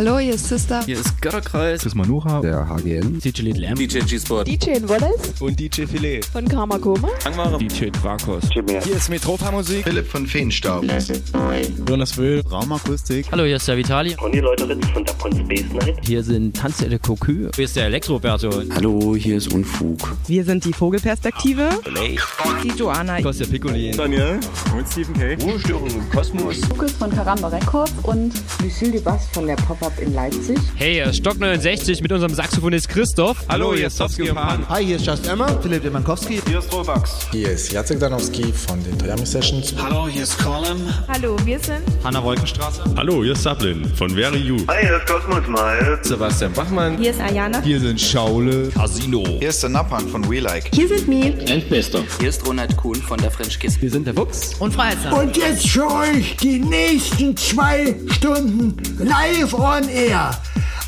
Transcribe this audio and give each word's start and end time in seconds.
Hallo, 0.00 0.18
hier 0.18 0.32
ist 0.32 0.48
Sister. 0.48 0.82
Hier 0.86 0.98
ist 0.98 1.20
Götterkreis. 1.20 1.82
Chris 1.82 1.94
Manuha. 1.94 2.40
Der 2.40 2.66
HGN. 2.66 3.20
DJ 3.20 3.42
Little 3.42 3.66
M. 3.66 3.74
DJ 3.74 3.98
G-Sport. 3.98 4.48
DJ 4.48 4.80
Wallace. 4.88 5.34
Und 5.40 5.60
DJ 5.60 5.84
Filet. 5.84 6.22
Von 6.32 6.48
Karma 6.48 6.78
Koma. 6.78 7.10
Angmare. 7.26 7.58
DJ 7.58 7.90
Drakos. 7.90 8.44
Hier 8.50 8.96
ist 8.96 9.10
Metropa 9.10 9.50
Musik. 9.50 9.84
Philipp 9.84 10.06
von 10.06 10.26
Feenstaub. 10.26 10.86
Jonas 11.86 12.16
Will. 12.16 12.42
Raumakustik. 12.50 13.26
Hallo, 13.30 13.44
hier 13.44 13.56
ist 13.56 13.68
der 13.68 13.76
Vitali. 13.76 14.16
Und 14.22 14.34
die 14.34 14.40
Leute 14.40 14.66
von 15.18 15.32
der 15.32 15.44
Space 15.44 15.70
Night. 15.70 15.98
Hier 16.00 16.22
sind 16.22 16.56
Tanzelle 16.56 16.98
Cocu. 16.98 17.50
Hier 17.54 17.64
ist 17.66 17.76
der 17.76 17.84
Elektroberto. 17.84 18.62
Hallo, 18.74 19.14
hier 19.14 19.36
ist 19.36 19.52
Unfug. 19.52 20.16
Wir 20.26 20.44
sind 20.44 20.64
die 20.64 20.72
Vogelperspektive. 20.72 21.68
Die 22.64 22.68
Joanna. 22.68 23.20
Kostja 23.20 23.44
Piccolin. 23.46 23.94
Daniel. 23.98 24.40
Und 24.74 24.88
Stephen 24.90 25.12
K. 25.12 25.34
Ruhestörung 25.44 25.90
im 25.90 26.08
Kosmos. 26.08 26.58
Lukas 26.70 26.92
von 26.92 27.10
Karamba 27.10 27.48
Records 27.48 27.92
und 28.04 28.32
Lucille 28.62 28.92
de 28.92 29.00
Bass 29.02 29.26
von 29.32 29.46
der 29.46 29.56
Pop-Up 29.90 30.02
in 30.02 30.14
Leipzig. 30.14 30.58
Hey, 30.74 31.12
Stock 31.12 31.38
69 31.38 32.02
mit 32.02 32.12
unserem 32.12 32.34
Saxophonist 32.34 32.88
Christoph. 32.88 33.38
Hallo, 33.48 33.74
hier 33.74 33.86
ist 33.88 33.96
Sofsky 33.96 34.30
und 34.30 34.36
Pan. 34.36 34.68
Hi, 34.68 34.84
hier 34.84 34.96
ist 34.96 35.06
Just 35.06 35.26
Emma. 35.26 35.48
Philipp 35.60 35.82
Demankowski. 35.82 36.40
Hier 36.46 36.58
ist 36.58 36.72
Robax. 36.72 37.26
Hier 37.30 37.50
ist 37.50 37.72
Jacek 37.72 38.00
Danowski 38.00 38.52
von 38.52 38.82
den 38.84 38.98
Toyami 38.98 39.26
Sessions. 39.26 39.74
Hallo, 39.82 40.08
hier 40.08 40.22
ist 40.22 40.38
Colin. 40.38 40.80
Hallo, 41.08 41.36
wir 41.44 41.58
sind 41.58 41.82
Hanna 42.04 42.22
Wolkenstraße. 42.22 42.82
Hallo, 42.96 43.22
hier 43.22 43.32
ist 43.32 43.42
Sablin 43.42 43.84
von 43.96 44.10
Very 44.10 44.38
You. 44.38 44.58
Hi, 44.68 44.86
hier 44.86 44.96
ist 44.96 45.06
Cosmos 45.06 45.46
Miles. 45.46 46.08
Sebastian 46.08 46.52
Bachmann. 46.52 46.98
Hier 46.98 47.10
ist 47.10 47.20
Ayana. 47.20 47.60
Hier 47.62 47.80
sind 47.80 48.00
Schaule. 48.00 48.68
Casino. 48.68 49.24
Hier 49.26 49.48
ist 49.48 49.62
der 49.62 49.70
Nappan 49.70 50.08
von 50.08 50.28
We 50.30 50.40
Like. 50.40 50.70
Hier 50.72 50.88
sind 50.88 51.08
Me. 51.08 51.34
Endbester. 51.46 52.02
Hier 52.18 52.28
ist 52.28 52.46
Ronald 52.46 52.76
Kuhn 52.76 52.96
von 52.96 53.18
der 53.20 53.30
French 53.30 53.58
Kiss. 53.58 53.80
Wir 53.80 53.90
sind 53.90 54.06
der 54.06 54.14
Fuchs. 54.14 54.54
Und 54.58 54.74
Freizeit. 54.74 55.12
Und 55.12 55.36
jetzt 55.36 55.68
für 55.68 55.86
euch 55.86 56.36
die 56.36 56.58
nächsten 56.58 57.36
zwei 57.36 57.94
Stunden 58.10 58.76
live 58.98 59.54
on 59.54 59.79
air 59.88 60.30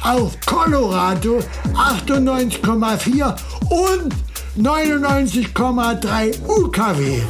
auf 0.03 0.39
Colorado 0.47 1.41
98,4 1.75 3.35
und 3.71 4.15
99,3 4.59 6.35
UKW 6.47 7.23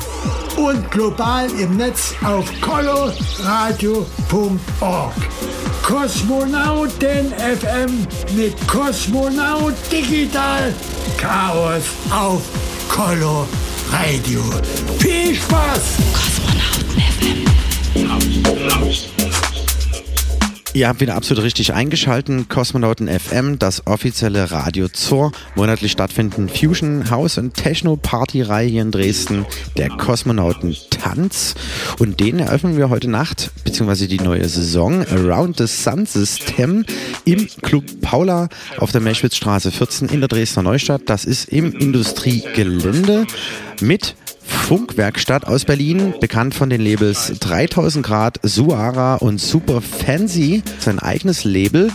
und 0.57 0.91
global 0.91 1.49
im 1.59 1.77
Netz 1.77 2.15
auf 2.25 2.51
coloradio.org. 2.61 5.13
Kosmonauten 5.83 7.33
FM 7.33 8.07
mit 8.37 8.55
Kosmonaut 8.69 9.75
Digital 9.91 10.73
Chaos 11.19 11.83
auf 12.11 12.43
Colo 12.89 13.49
Radio. 13.91 14.43
Viel 14.99 15.35
Spaß! 15.35 15.97
Kosmonauten 16.13 17.03
FM. 17.21 17.45
Ihr 20.75 20.89
habt 20.89 21.01
wieder 21.03 21.17
absolut 21.17 21.45
richtig 21.45 21.75
eingeschalten. 21.75 22.49
Kosmonauten 22.49 23.07
FM, 23.07 23.59
das 23.59 23.87
offizielle 23.87 24.53
Radio 24.53 24.89
zur 24.89 25.31
monatlich 25.55 25.93
stattfindenden 25.93 26.49
Fusion 26.49 27.11
House 27.11 27.37
und 27.37 27.53
Techno 27.53 27.97
Party 27.97 28.41
Reihe 28.41 28.69
hier 28.69 28.81
in 28.81 28.91
Dresden, 28.91 29.45
der 29.77 29.91
Kosmonauten 29.91 30.75
Tanz. 30.89 31.57
Und 31.99 32.21
den 32.21 32.39
eröffnen 32.39 32.79
wir 32.79 32.89
heute 32.89 33.11
Nacht, 33.11 33.51
beziehungsweise 33.65 34.09
die 34.09 34.21
neue 34.21 34.49
Saison 34.49 35.05
Around 35.09 35.59
the 35.59 35.67
Sun 35.67 36.07
System 36.07 36.87
im 37.27 37.49
Club 37.61 37.85
Paula 38.01 38.49
auf 38.79 38.93
der 38.93 39.03
Meschwitzstraße 39.03 39.73
14 39.73 40.09
in 40.09 40.21
der 40.21 40.29
Dresdner 40.29 40.63
Neustadt. 40.63 41.03
Das 41.05 41.27
ist 41.27 41.51
im 41.51 41.75
Industriegelände 41.75 43.27
mit 43.83 44.15
Funkwerkstatt 44.53 45.47
aus 45.47 45.65
Berlin, 45.65 46.15
bekannt 46.21 46.55
von 46.55 46.71
den 46.71 46.81
Labels 46.81 47.33
3000 47.41 48.05
Grad, 48.05 48.41
Suara 48.43 49.17
und 49.17 49.41
Super 49.41 49.81
Fancy, 49.81 50.63
sein 50.79 50.99
eigenes 50.99 51.45
Label. 51.45 51.91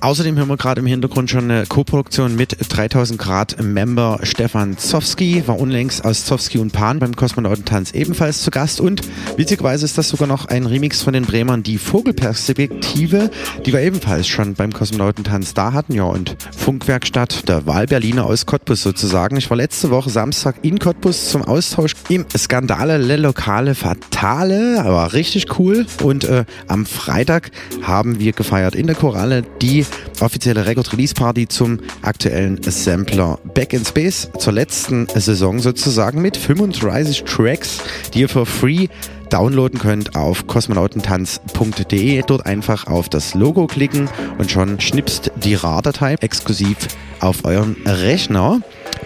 Außerdem 0.00 0.36
hören 0.36 0.48
wir 0.48 0.58
gerade 0.58 0.80
im 0.80 0.86
Hintergrund 0.86 1.30
schon 1.30 1.50
eine 1.50 1.64
Co-Produktion 1.66 2.36
mit 2.36 2.56
3000 2.68 3.18
Grad 3.18 3.62
Member 3.62 4.20
Stefan 4.24 4.76
Zowski, 4.76 5.42
war 5.46 5.58
unlängst 5.58 6.04
aus 6.04 6.26
Zowski 6.26 6.58
und 6.58 6.72
Pan 6.72 6.98
beim 6.98 7.16
Kosmonautentanz 7.16 7.92
ebenfalls 7.92 8.42
zu 8.42 8.50
Gast. 8.50 8.80
Und 8.80 9.00
witzigerweise 9.36 9.86
ist 9.86 9.96
das 9.96 10.10
sogar 10.10 10.28
noch 10.28 10.46
ein 10.46 10.66
Remix 10.66 11.02
von 11.02 11.14
den 11.14 11.24
Bremern 11.24 11.62
Die 11.62 11.78
Vogelperspektive, 11.78 13.30
die 13.64 13.72
wir 13.72 13.80
ebenfalls 13.80 14.28
schon 14.28 14.54
beim 14.54 14.70
Kosmonautentanz 14.70 15.54
da 15.54 15.72
hatten, 15.72 15.94
ja 15.94 16.04
und 16.04 16.36
Funkwerkstatt 16.54 17.48
der 17.48 17.66
Wahlberliner 17.66 18.26
aus 18.26 18.44
Cottbus 18.44 18.82
sozusagen. 18.82 19.38
Ich 19.38 19.48
war 19.48 19.56
letzte 19.56 19.90
Woche 19.90 20.10
Samstag 20.10 20.56
in 20.62 20.78
Cottbus 20.78 21.30
zum 21.30 21.42
Austausch 21.42 21.94
im 22.10 22.26
Skandale 22.36 22.98
Le 22.98 23.16
Lokale 23.16 23.74
Fatale, 23.74 24.82
aber 24.84 25.14
richtig 25.14 25.58
cool. 25.58 25.86
Und 26.02 26.24
äh, 26.24 26.44
am 26.68 26.84
Freitag 26.84 27.50
haben 27.82 28.18
wir 28.18 28.32
gefeiert 28.32 28.74
in 28.74 28.86
der 28.86 28.96
Koralle 28.96 29.42
die 29.62 29.85
offizielle 30.20 30.66
Record-Release-Party 30.66 31.48
zum 31.48 31.80
aktuellen 32.02 32.60
Sampler 32.62 33.38
Back 33.54 33.72
in 33.72 33.84
Space 33.84 34.28
zur 34.38 34.52
letzten 34.52 35.06
Saison 35.14 35.58
sozusagen 35.58 36.22
mit 36.22 36.36
35 36.36 37.24
Tracks, 37.24 37.78
die 38.14 38.20
ihr 38.20 38.28
für 38.28 38.46
free 38.46 38.88
downloaden 39.30 39.78
könnt 39.78 40.14
auf 40.14 40.46
kosmonautentanz.de. 40.46 42.22
Dort 42.26 42.46
einfach 42.46 42.86
auf 42.86 43.08
das 43.08 43.34
Logo 43.34 43.66
klicken 43.66 44.08
und 44.38 44.50
schon 44.50 44.80
schnipst 44.80 45.32
die 45.36 45.54
RAR-Datei 45.54 46.14
exklusiv 46.20 46.76
auf 47.20 47.44
euren 47.44 47.76
Rechner. 47.84 48.60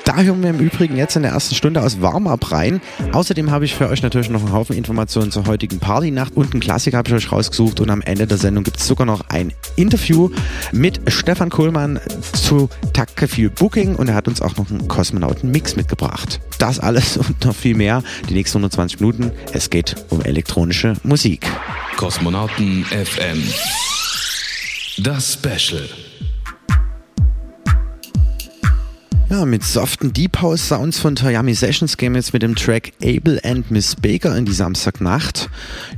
Da 0.05 0.23
hören 0.23 0.43
wir 0.43 0.51
im 0.51 0.59
Übrigen 0.59 0.97
jetzt 0.97 1.15
in 1.17 1.23
der 1.23 1.33
ersten 1.33 1.55
Stunde 1.55 1.83
aus 1.83 2.01
Warm-Up 2.01 2.51
rein. 2.51 2.81
Außerdem 3.13 3.51
habe 3.51 3.65
ich 3.65 3.75
für 3.75 3.89
euch 3.89 4.03
natürlich 4.03 4.29
noch 4.29 4.41
einen 4.41 4.53
Haufen 4.53 4.77
Informationen 4.77 5.31
zur 5.31 5.47
heutigen 5.47 5.79
Partynacht 5.79 6.37
und 6.37 6.53
einen 6.53 6.61
Klassiker 6.61 6.99
habe 6.99 7.09
ich 7.09 7.15
euch 7.15 7.31
rausgesucht 7.31 7.81
und 7.81 7.91
am 7.91 8.03
Ende 8.03 8.27
der 8.27 8.39
Sendung 8.39 8.65
gibt 8.65 8.79
es 8.79 8.87
sogar 8.87 9.07
noch 9.07 9.29
ein 9.29 9.53
Interview 9.77 10.31
mit 10.73 11.01
Stefan 11.07 11.51
Kohlmann 11.51 12.01
zu 12.33 12.69
Takt 12.93 13.21
viel 13.31 13.51
Booking 13.51 13.97
und 13.97 14.09
er 14.09 14.15
hat 14.15 14.27
uns 14.27 14.41
auch 14.41 14.57
noch 14.57 14.71
einen 14.71 14.89
Kosmonauten-Mix 14.89 15.77
mitgebracht. 15.77 16.41
Das 16.59 16.81
alles 16.81 17.17
und 17.17 17.45
noch 17.45 17.55
viel 17.55 17.77
mehr 17.77 18.03
die 18.29 18.35
nächsten 18.35 18.59
120 18.59 19.01
Minuten. 19.01 19.31
Es 19.53 19.71
geht 19.71 19.95
um 20.09 20.23
elektronische 20.23 20.95
Musik. 21.03 21.47
Kosmonauten 21.97 22.85
FM. 22.85 23.43
Das 24.99 25.35
Special. 25.35 25.89
Ja, 29.31 29.45
mit 29.45 29.63
soften 29.63 30.13
Deep 30.13 30.43
House 30.43 30.67
Sounds 30.67 30.99
von 30.99 31.15
Toyami 31.15 31.55
Sessions 31.55 31.97
gehen 31.97 32.15
wir 32.15 32.19
jetzt 32.19 32.33
mit 32.33 32.43
dem 32.43 32.57
Track 32.57 32.93
Able 33.01 33.41
and 33.45 33.71
Miss 33.71 33.95
Baker 33.95 34.37
in 34.37 34.45
die 34.45 34.53
Samstagnacht. 34.53 35.49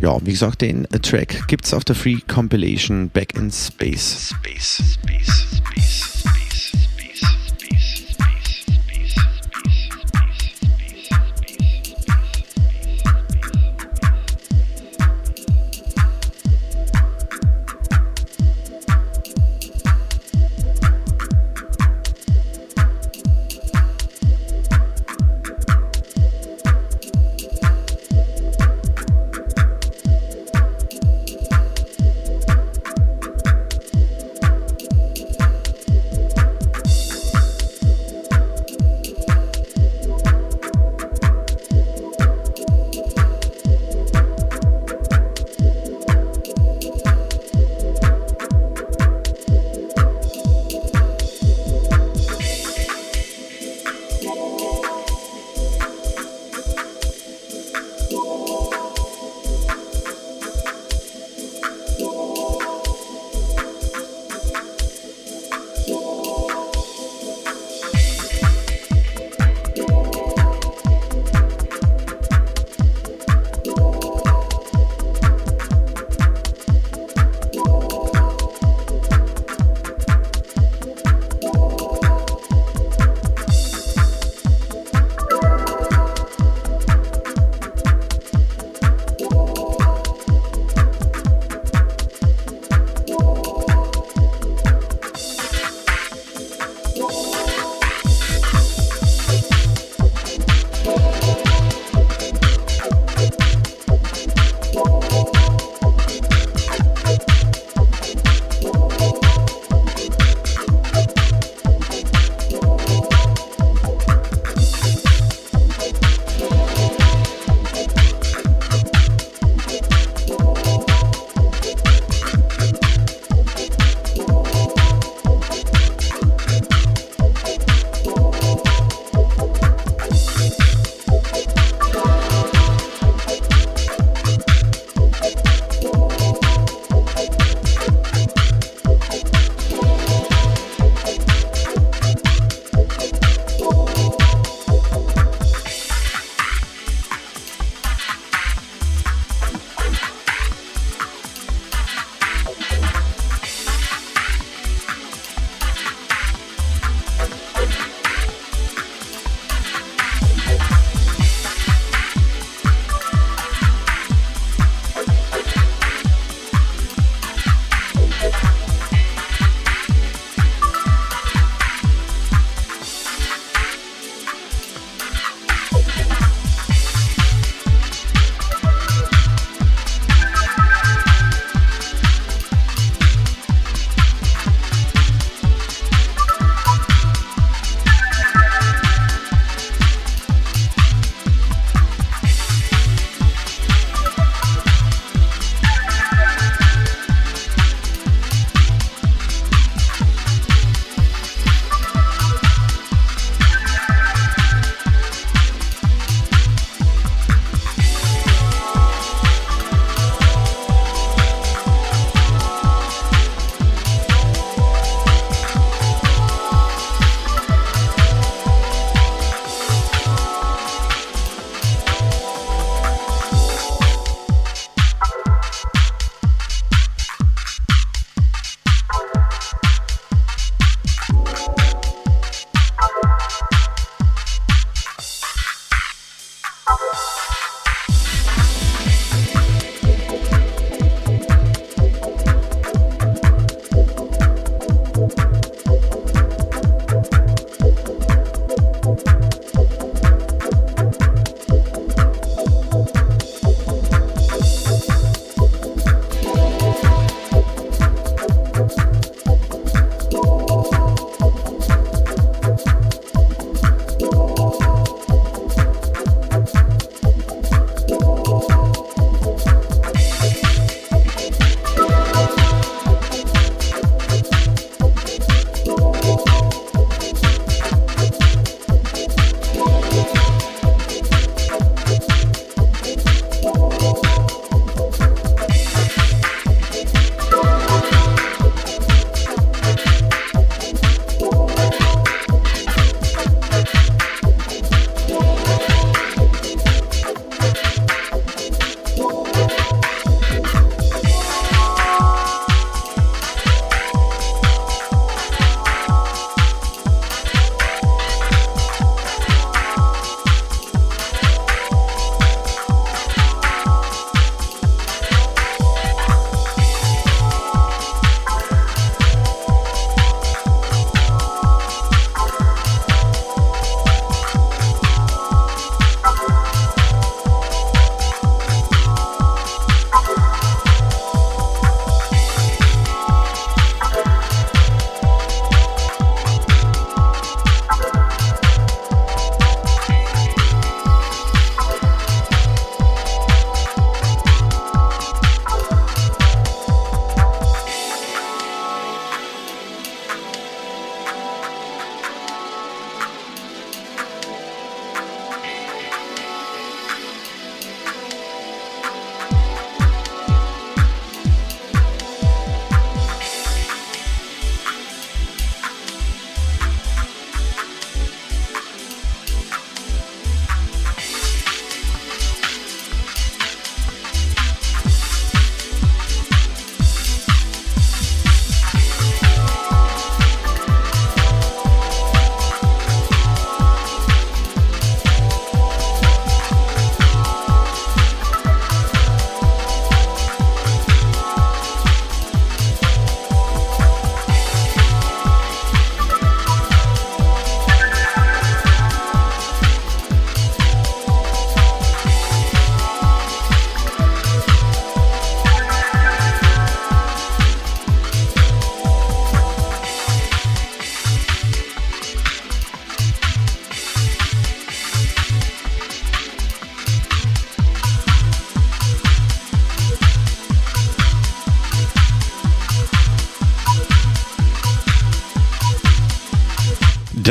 Ja, 0.02 0.18
wie 0.22 0.32
gesagt, 0.32 0.60
den 0.60 0.86
Track 1.00 1.48
gibt's 1.48 1.72
auf 1.72 1.82
der 1.82 1.96
Free 1.96 2.18
Compilation 2.28 3.08
Back 3.08 3.34
in 3.34 3.50
Space. 3.50 4.34
Space, 4.36 4.82
Space, 4.92 5.46
Space. 5.56 5.91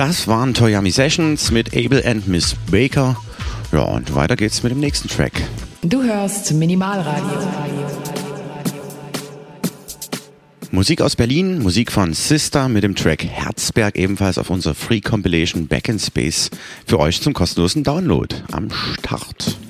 Das 0.03 0.27
waren 0.27 0.55
Toyami 0.55 0.89
Sessions 0.89 1.51
mit 1.51 1.77
Abel 1.77 2.03
and 2.03 2.27
Miss 2.27 2.55
Baker. 2.71 3.15
Ja, 3.71 3.81
und 3.81 4.15
weiter 4.15 4.35
geht's 4.35 4.63
mit 4.63 4.71
dem 4.71 4.79
nächsten 4.79 5.07
Track. 5.07 5.43
Du 5.83 6.01
hörst 6.01 6.51
Minimalradio. 6.53 7.37
Musik 10.71 11.01
aus 11.01 11.15
Berlin, 11.15 11.59
Musik 11.59 11.91
von 11.91 12.13
Sister 12.13 12.67
mit 12.67 12.83
dem 12.83 12.95
Track 12.95 13.23
Herzberg, 13.23 13.95
ebenfalls 13.95 14.39
auf 14.39 14.49
unserer 14.49 14.73
Free 14.73 15.01
Compilation 15.01 15.67
Back 15.67 15.87
in 15.87 15.99
Space 15.99 16.49
für 16.87 16.97
euch 16.97 17.21
zum 17.21 17.33
kostenlosen 17.33 17.83
Download 17.83 18.35
am 18.51 18.69
Start. 18.71 19.60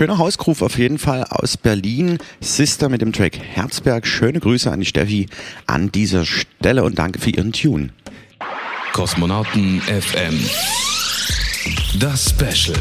Schöner 0.00 0.16
Hausgruf 0.16 0.62
auf 0.62 0.78
jeden 0.78 0.96
Fall 0.96 1.24
aus 1.24 1.58
Berlin. 1.58 2.16
Sister 2.40 2.88
mit 2.88 3.02
dem 3.02 3.12
Track 3.12 3.38
Herzberg. 3.38 4.06
Schöne 4.06 4.40
Grüße 4.40 4.72
an 4.72 4.80
die 4.80 4.86
Steffi 4.86 5.26
an 5.66 5.92
dieser 5.92 6.24
Stelle 6.24 6.84
und 6.84 6.98
danke 6.98 7.18
für 7.18 7.28
ihren 7.28 7.52
Tune. 7.52 7.90
Kosmonauten 8.94 9.82
FM. 9.82 10.40
Das 11.98 12.30
Special. 12.30 12.78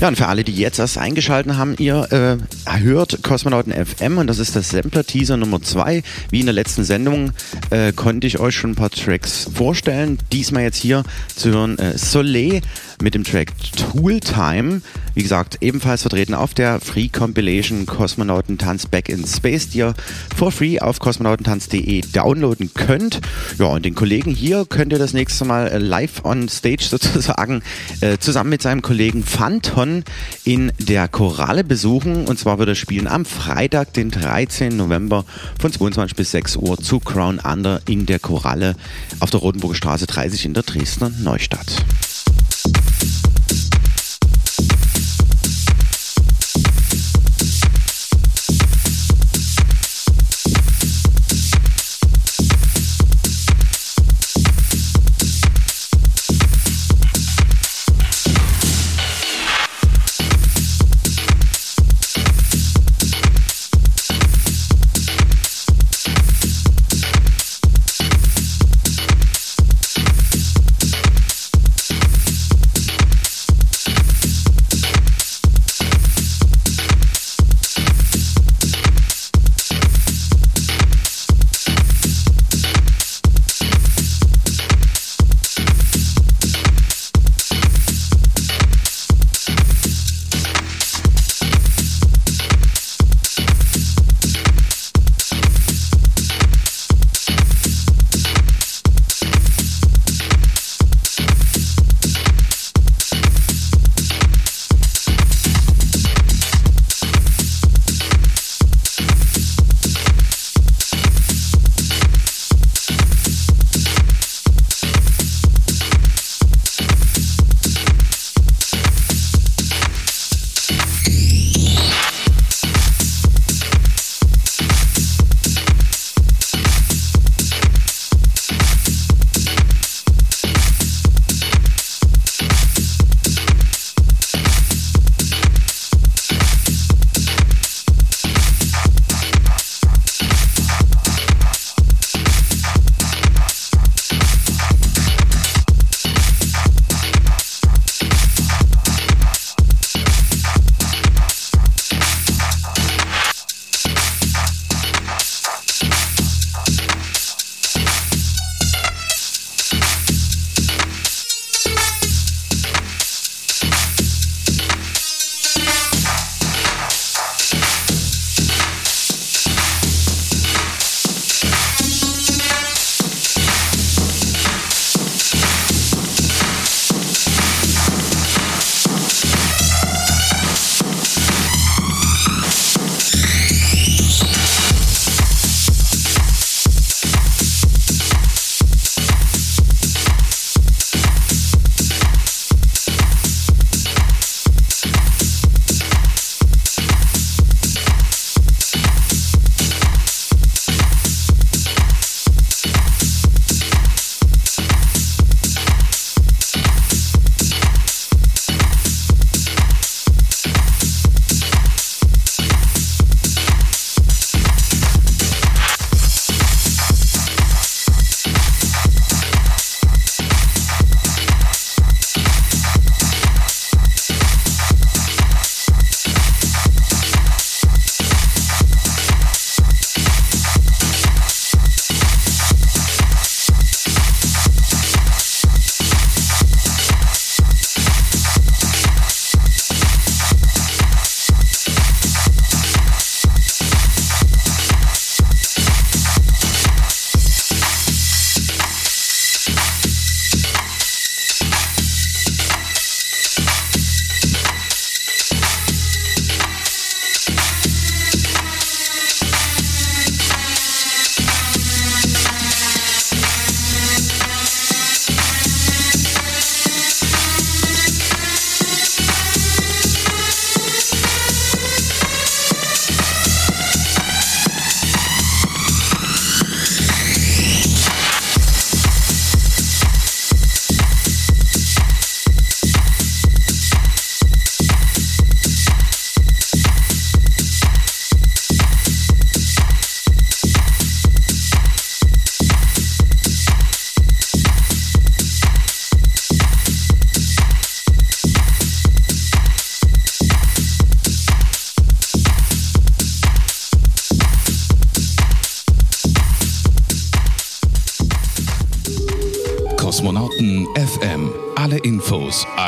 Ja, 0.00 0.08
und 0.08 0.16
für 0.16 0.26
alle, 0.26 0.42
die 0.42 0.56
jetzt 0.56 0.80
erst 0.80 0.98
eingeschalten 0.98 1.56
haben, 1.56 1.76
ihr 1.78 2.10
äh, 2.10 2.38
hört 2.78 3.22
Kosmonauten 3.22 3.72
FM 3.72 4.18
und 4.18 4.26
das 4.26 4.38
ist 4.38 4.54
das 4.54 4.70
Sampler-Teaser 4.70 5.36
Nummer 5.36 5.60
2. 5.60 6.02
Wie 6.30 6.40
in 6.40 6.46
der 6.46 6.52
letzten 6.52 6.84
Sendung 6.84 7.32
äh, 7.70 7.92
konnte 7.92 8.26
ich 8.26 8.38
euch 8.38 8.54
schon 8.54 8.70
ein 8.70 8.76
paar 8.76 8.90
Tracks 8.90 9.50
vorstellen. 9.52 10.18
Diesmal 10.32 10.62
jetzt 10.62 10.76
hier 10.76 11.02
zu 11.34 11.50
hören 11.50 11.78
äh, 11.78 11.98
Soleil 11.98 12.60
mit 13.02 13.14
dem 13.14 13.24
Track 13.24 13.52
Tool 13.76 14.20
Time. 14.20 14.82
Wie 15.14 15.22
gesagt, 15.22 15.58
ebenfalls 15.60 16.02
vertreten 16.02 16.34
auf 16.34 16.54
der 16.54 16.80
Free 16.80 17.08
Compilation 17.08 17.86
Kosmonautentanz 17.86 18.86
Back 18.86 19.08
in 19.08 19.26
Space, 19.26 19.70
die 19.70 19.78
ihr 19.78 19.94
for 20.36 20.52
free 20.52 20.78
auf 20.78 20.98
kosmonautentanz.de 21.00 22.02
downloaden 22.12 22.72
könnt. 22.74 23.20
Ja, 23.58 23.66
und 23.66 23.84
den 23.84 23.94
Kollegen 23.94 24.30
hier 24.30 24.66
könnt 24.66 24.92
ihr 24.92 24.98
das 24.98 25.12
nächste 25.12 25.44
Mal 25.44 25.68
äh, 25.68 25.78
live 25.78 26.24
on 26.24 26.48
stage 26.48 26.84
sozusagen 26.88 27.62
äh, 28.00 28.18
zusammen 28.18 28.50
mit 28.50 28.62
seinem 28.62 28.82
Kollegen 28.82 29.24
Phanton 29.24 30.04
in 30.44 30.72
der 30.78 31.08
Koralle 31.08 31.64
besuchen. 31.64 32.26
Und 32.26 32.38
zwar 32.38 32.58
wird 32.60 32.68
er 32.68 32.74
spielen 32.76 33.08
am 33.08 33.24
Freitag, 33.24 33.94
den 33.94 34.10
13. 34.10 34.76
November 34.76 35.24
von 35.58 35.72
22 35.72 36.14
bis 36.14 36.30
6 36.30 36.56
Uhr 36.56 36.76
zu 36.76 37.00
Crown 37.00 37.40
Under 37.40 37.80
in 37.88 38.06
der 38.06 38.18
Koralle 38.20 38.76
auf 39.18 39.30
der 39.30 39.40
Rotenburger 39.40 39.74
Straße 39.74 40.06
30 40.06 40.44
in 40.44 40.54
der 40.54 40.62
Dresdner 40.62 41.10
Neustadt. 41.18 41.82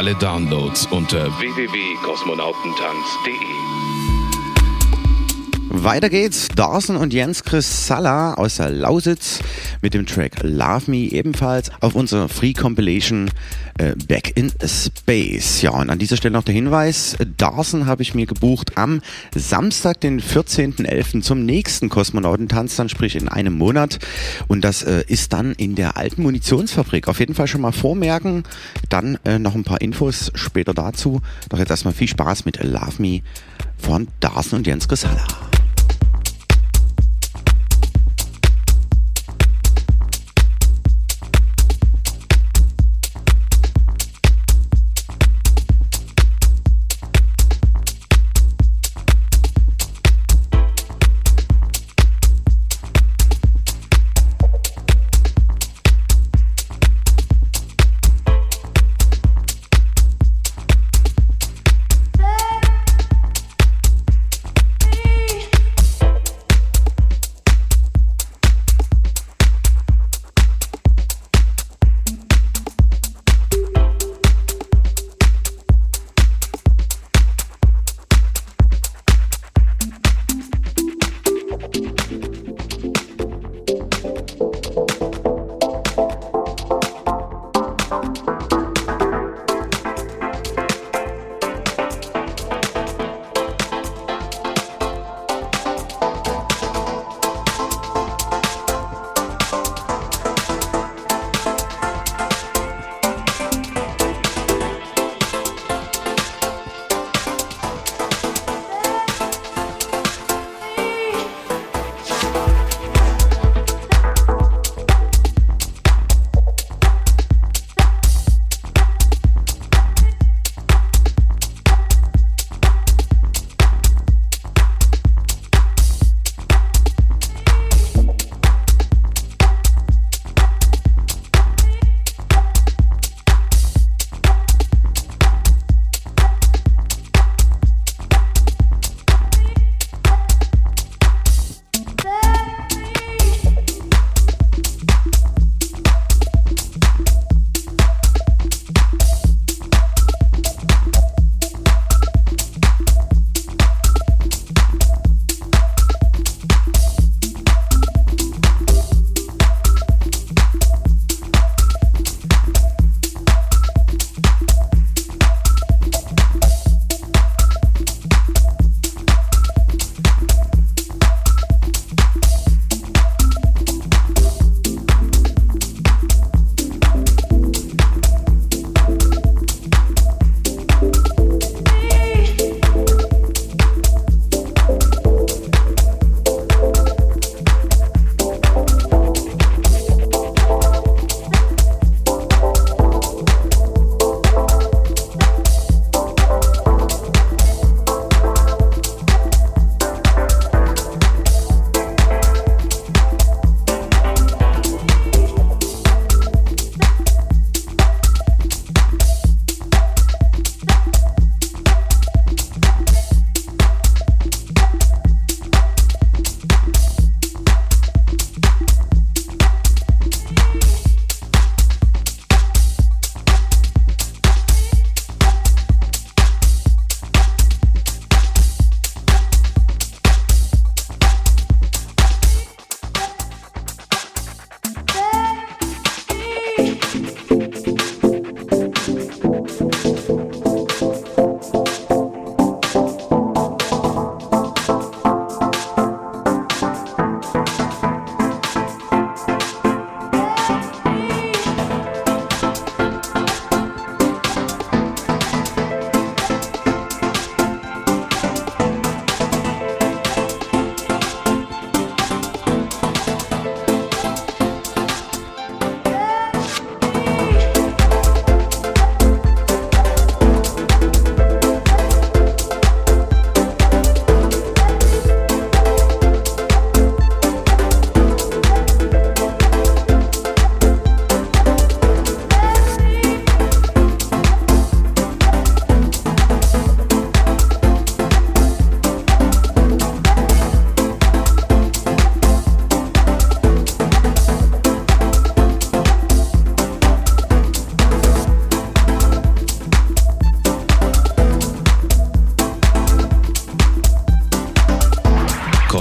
Alle 0.02 0.16
Downloads 0.16 0.88
unter 0.90 1.30
www.kosmonautentanz.de. 1.38 3.81
Weiter 5.84 6.10
geht's. 6.10 6.48
Dawson 6.54 6.96
und 6.96 7.12
Jens 7.12 7.42
Chris 7.42 7.86
Salla 7.86 8.34
aus 8.34 8.56
der 8.56 8.70
Lausitz 8.70 9.40
mit 9.80 9.94
dem 9.94 10.06
Track 10.06 10.42
Love 10.42 10.90
Me 10.90 11.10
ebenfalls 11.10 11.72
auf 11.80 11.96
unserer 11.96 12.28
Free 12.28 12.52
Compilation 12.52 13.30
äh, 13.78 13.94
Back 14.06 14.36
in 14.36 14.52
Space. 14.64 15.62
Ja, 15.62 15.70
und 15.70 15.90
an 15.90 15.98
dieser 15.98 16.16
Stelle 16.16 16.34
noch 16.34 16.44
der 16.44 16.54
Hinweis, 16.54 17.16
Dawson 17.36 17.86
habe 17.86 18.02
ich 18.02 18.14
mir 18.14 18.26
gebucht 18.26 18.78
am 18.78 19.02
Samstag, 19.34 20.00
den 20.00 20.20
14.11. 20.20 21.22
zum 21.22 21.44
nächsten 21.44 21.88
Kosmonautentanz, 21.88 22.76
dann 22.76 22.88
sprich 22.88 23.16
in 23.16 23.28
einem 23.28 23.54
Monat. 23.54 23.98
Und 24.46 24.62
das 24.62 24.84
äh, 24.84 25.02
ist 25.08 25.32
dann 25.32 25.52
in 25.52 25.74
der 25.74 25.96
alten 25.96 26.22
Munitionsfabrik. 26.22 27.08
Auf 27.08 27.18
jeden 27.18 27.34
Fall 27.34 27.48
schon 27.48 27.60
mal 27.60 27.72
vormerken, 27.72 28.44
dann 28.88 29.18
äh, 29.24 29.38
noch 29.38 29.54
ein 29.54 29.64
paar 29.64 29.80
Infos 29.80 30.30
später 30.34 30.74
dazu. 30.74 31.22
Doch 31.48 31.58
jetzt 31.58 31.70
erstmal 31.70 31.94
viel 31.94 32.08
Spaß 32.08 32.44
mit 32.44 32.62
Love 32.62 33.00
Me 33.02 33.22
von 33.78 34.06
Dawson 34.20 34.58
und 34.58 34.66
Jens 34.66 34.86
Chris 34.86 35.04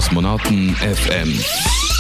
Kosmonauten 0.02 0.76
FM. 0.82 1.91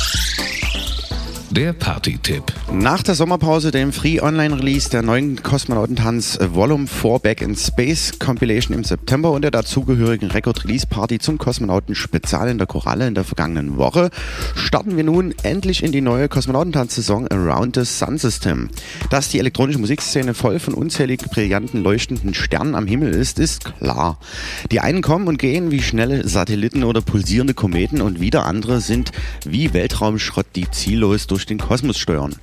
Der 1.51 1.73
Party-Tipp. 1.73 2.43
Nach 2.71 3.03
der 3.03 3.13
Sommerpause, 3.13 3.71
dem 3.71 3.91
Free 3.91 4.21
Online 4.21 4.57
Release 4.57 4.89
der 4.89 5.01
neuen 5.01 5.43
Kosmonautentanz 5.43 6.39
Volume 6.41 6.87
4 6.87 7.19
Back 7.19 7.41
in 7.41 7.57
Space 7.57 8.13
Compilation 8.19 8.73
im 8.73 8.85
September 8.85 9.31
und 9.31 9.41
der 9.41 9.51
dazugehörigen 9.51 10.31
Record 10.31 10.63
Release 10.63 10.87
Party 10.87 11.19
zum 11.19 11.37
Kosmonauten 11.37 11.93
Spezial 11.93 12.47
in 12.47 12.57
der 12.57 12.67
Koralle 12.67 13.05
in 13.05 13.15
der 13.15 13.25
vergangenen 13.25 13.75
Woche, 13.75 14.11
starten 14.55 14.95
wir 14.95 15.03
nun 15.03 15.33
endlich 15.43 15.83
in 15.83 15.91
die 15.91 15.99
neue 15.99 16.29
Kosmonautentanz-Saison 16.29 17.27
Around 17.27 17.75
the 17.75 17.83
Sun 17.83 18.17
System. 18.17 18.69
Dass 19.09 19.27
die 19.27 19.39
elektronische 19.39 19.79
Musikszene 19.79 20.33
voll 20.33 20.57
von 20.57 20.73
unzähligen 20.73 21.27
brillanten 21.27 21.83
leuchtenden 21.83 22.33
Sternen 22.33 22.75
am 22.75 22.87
Himmel 22.87 23.13
ist, 23.13 23.39
ist 23.39 23.65
klar. 23.77 24.19
Die 24.71 24.79
einen 24.79 25.01
kommen 25.01 25.27
und 25.27 25.37
gehen 25.37 25.69
wie 25.69 25.81
schnelle 25.81 26.25
Satelliten 26.25 26.85
oder 26.85 27.01
pulsierende 27.01 27.53
Kometen 27.53 27.99
und 27.99 28.21
wieder 28.21 28.45
andere 28.45 28.79
sind 28.79 29.11
wie 29.45 29.73
Weltraumschrott, 29.73 30.45
die 30.55 30.71
ziellos 30.71 31.27
durch 31.27 31.40
durch 31.41 31.47
den 31.47 31.57
Kosmos 31.57 31.97
steuern. 31.97 32.35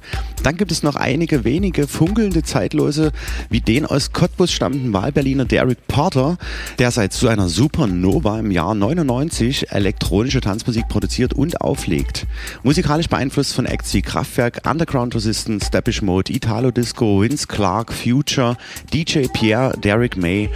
Dann 0.42 0.56
gibt 0.56 0.72
es 0.72 0.82
noch 0.82 0.96
einige 0.96 1.44
wenige 1.44 1.86
funkelnde 1.86 2.42
Zeitlose, 2.42 3.12
wie 3.48 3.60
den 3.60 3.86
aus 3.86 4.12
Cottbus 4.12 4.50
stammenden 4.50 4.92
Wahlberliner 4.92 5.44
Derek 5.44 5.86
Porter, 5.86 6.36
der 6.80 6.90
seit 6.90 7.12
so 7.12 7.28
einer 7.28 7.48
Supernova 7.48 8.40
im 8.40 8.50
Jahr 8.50 8.74
99 8.74 9.70
elektronische 9.70 10.40
Tanzmusik 10.40 10.88
produziert 10.88 11.32
und 11.32 11.60
auflegt. 11.60 12.26
Musikalisch 12.64 13.08
beeinflusst 13.08 13.54
von 13.54 13.66
Acts 13.66 13.94
wie 13.94 14.02
Kraftwerk, 14.02 14.68
Underground 14.68 15.14
Resistance, 15.14 15.70
Depeche 15.70 16.04
Mode, 16.04 16.32
Italo 16.32 16.72
Disco, 16.72 17.22
Vince 17.22 17.46
Clark, 17.46 17.92
Future, 17.92 18.56
DJ 18.92 19.26
Pierre, 19.32 19.78
Derek 19.78 20.16
May 20.16 20.50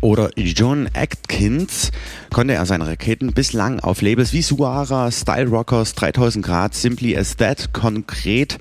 oder 0.00 0.30
John 0.36 0.88
Atkins 0.94 1.90
konnte 2.34 2.54
er 2.54 2.66
seine 2.66 2.88
Raketen 2.88 3.32
bislang 3.32 3.78
auf 3.78 4.02
Labels 4.02 4.32
wie 4.32 4.42
Suara, 4.42 5.12
Style 5.12 5.46
Rockers, 5.46 5.94
3000 5.94 6.44
Grad, 6.44 6.74
Simply 6.74 7.16
As 7.16 7.36
That, 7.36 7.72
konkret 7.72 8.58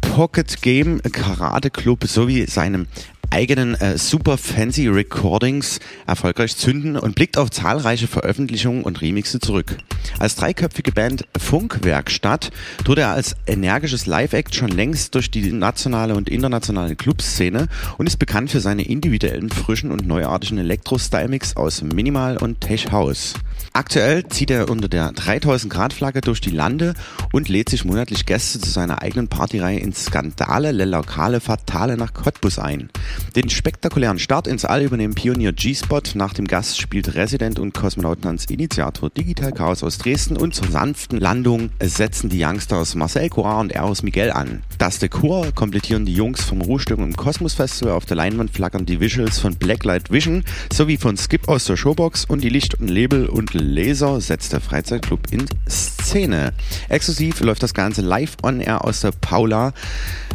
Pocket 0.00 0.62
Game, 0.62 1.02
Karate 1.02 1.70
Club 1.70 2.04
sowie 2.04 2.46
seinem 2.46 2.86
eigenen 3.30 3.74
äh, 3.74 3.96
super 3.96 4.36
fancy 4.36 4.88
Recordings 4.88 5.80
erfolgreich 6.06 6.56
zünden 6.56 6.96
und 6.96 7.14
blickt 7.14 7.38
auf 7.38 7.50
zahlreiche 7.50 8.06
Veröffentlichungen 8.06 8.82
und 8.82 9.00
Remixe 9.00 9.40
zurück. 9.40 9.76
Als 10.18 10.36
dreiköpfige 10.36 10.92
Band 10.92 11.24
Funkwerkstatt 11.38 12.50
tut 12.84 12.98
er 12.98 13.10
als 13.10 13.36
energisches 13.46 14.06
Live-Act 14.06 14.54
schon 14.54 14.70
längst 14.70 15.14
durch 15.14 15.30
die 15.30 15.52
nationale 15.52 16.14
und 16.14 16.28
internationale 16.28 16.96
Clubszene 16.96 17.68
und 17.98 18.06
ist 18.06 18.18
bekannt 18.18 18.50
für 18.50 18.60
seine 18.60 18.86
individuellen, 18.86 19.50
frischen 19.50 19.90
und 19.90 20.06
neuartigen 20.06 20.58
Elektro-Style-Mix 20.58 21.56
aus 21.56 21.82
Minimal 21.82 22.36
und 22.36 22.60
Tech 22.60 22.90
House. 22.90 23.34
Aktuell 23.72 24.26
zieht 24.28 24.50
er 24.50 24.68
unter 24.68 24.88
der 24.88 25.12
3000 25.12 25.72
Grad 25.72 25.92
Flagge 25.92 26.22
durch 26.22 26.40
die 26.40 26.50
Lande 26.50 26.94
und 27.32 27.48
lädt 27.48 27.68
sich 27.68 27.84
monatlich 27.84 28.26
Gäste 28.26 28.58
zu 28.58 28.68
seiner 28.68 29.00
eigenen 29.00 29.28
Partyreihe 29.28 29.78
in 29.78 29.92
Skandale, 29.92 30.72
Le 30.72 30.86
Lokale, 30.86 31.38
Fatale 31.38 31.96
nach 31.96 32.12
Cottbus 32.12 32.58
ein. 32.58 32.90
Den 33.36 33.48
spektakulären 33.48 34.18
Start 34.18 34.48
ins 34.48 34.64
All 34.64 34.82
übernehmen 34.82 35.14
Pionier 35.14 35.52
G-Spot. 35.52 36.02
Nach 36.14 36.34
dem 36.34 36.48
Gast 36.48 36.80
spielt 36.80 37.14
Resident 37.14 37.60
und 37.60 37.72
Kosmonautentanz 37.72 38.46
Initiator 38.46 39.08
Digital 39.08 39.52
Chaos 39.52 39.84
aus 39.84 39.98
Dresden 39.98 40.36
und 40.36 40.52
zur 40.52 40.68
sanften 40.68 41.20
Landung 41.20 41.70
setzen 41.80 42.28
die 42.28 42.44
Youngsters 42.44 42.96
Marcel 42.96 43.28
Coar 43.28 43.60
und 43.60 43.70
Eros 43.70 44.02
Miguel 44.02 44.32
an. 44.32 44.64
Das 44.78 44.98
Dekor 44.98 45.52
komplettieren 45.52 46.06
die 46.06 46.14
Jungs 46.14 46.42
vom 46.42 46.60
Ruhestörung 46.60 47.04
im 47.04 47.16
Kosmos 47.16 47.54
Festival. 47.54 47.92
Auf 47.92 48.06
der 48.06 48.16
Leinwand 48.16 48.50
flackern 48.50 48.84
die 48.84 48.98
Visuals 48.98 49.38
von 49.38 49.54
Blacklight 49.54 50.10
Vision 50.10 50.42
sowie 50.72 50.96
von 50.96 51.16
Skip 51.16 51.48
aus 51.48 51.66
der 51.66 51.76
Showbox 51.76 52.24
und 52.24 52.42
die 52.42 52.48
Licht 52.48 52.80
und 52.80 52.88
Label 52.88 53.26
und 53.26 53.54
Laser 53.60 54.20
setzt 54.20 54.52
der 54.52 54.60
Freizeitclub 54.60 55.30
in 55.30 55.46
Szene. 55.68 56.52
Exklusiv 56.88 57.40
läuft 57.40 57.62
das 57.62 57.74
Ganze 57.74 58.02
live 58.02 58.36
on 58.42 58.60
air 58.60 58.84
aus 58.84 59.00
der 59.00 59.12
Paula 59.12 59.72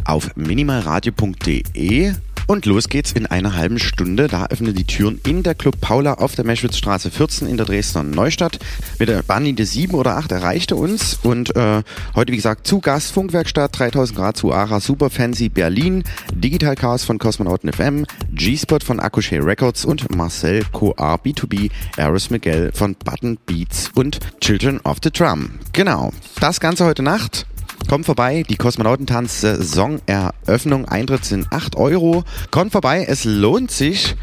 auf 0.04 0.34
minimalradio.de 0.36 2.14
und 2.46 2.66
los 2.66 2.88
geht's 2.88 3.12
in 3.12 3.26
einer 3.26 3.54
halben 3.54 3.78
Stunde. 3.78 4.28
Da 4.28 4.46
öffnen 4.46 4.74
die 4.74 4.84
Türen 4.84 5.20
in 5.26 5.42
der 5.42 5.54
Club 5.54 5.80
Paula 5.80 6.14
auf 6.14 6.34
der 6.34 6.44
Meschwitzstraße 6.44 7.10
14 7.10 7.48
in 7.48 7.56
der 7.56 7.66
Dresdner 7.66 8.02
Neustadt. 8.02 8.58
Mit 8.98 9.08
der 9.08 9.22
Bahnlinie 9.22 9.66
7 9.66 9.94
oder 9.94 10.16
8 10.16 10.32
erreichte 10.32 10.76
uns 10.76 11.18
und 11.22 11.54
äh, 11.56 11.82
heute 12.14 12.32
wie 12.32 12.36
gesagt 12.36 12.66
zu 12.66 12.80
Gast 12.80 13.12
Funkwerkstatt 13.12 13.78
3000 13.78 14.18
Grad 14.18 14.36
zu 14.36 14.52
Ara 14.52 14.80
Super 14.80 15.10
Fancy 15.10 15.48
Berlin, 15.48 16.04
Digital 16.34 16.74
Chaos 16.74 17.04
von 17.04 17.18
Kosmonauten 17.18 17.72
FM, 17.72 18.06
G-Spot 18.32 18.80
von 18.84 19.00
Akushe 19.00 19.44
Records 19.44 19.84
und 19.84 20.14
Marcel 20.14 20.64
Coar 20.72 21.20
B2B, 21.24 21.70
Aris 21.96 22.30
Miguel 22.30 22.70
von 22.72 22.94
Button 23.04 23.38
Beats 23.46 23.90
und 23.94 24.20
Children 24.40 24.80
of 24.80 24.98
the 25.02 25.10
Drum. 25.10 25.50
Genau, 25.72 26.12
das 26.40 26.60
Ganze 26.60 26.84
heute 26.84 27.02
Nacht. 27.02 27.46
Kommt 27.88 28.06
vorbei, 28.06 28.42
die 28.48 28.56
Kosmonautentanz-Saison-Eröffnung. 28.56 30.86
Eintritt 30.86 31.24
sind 31.24 31.46
8 31.52 31.76
Euro. 31.76 32.24
Kommt 32.50 32.72
vorbei, 32.72 33.06
es 33.08 33.22
lohnt 33.24 33.70
sich. 33.70 34.16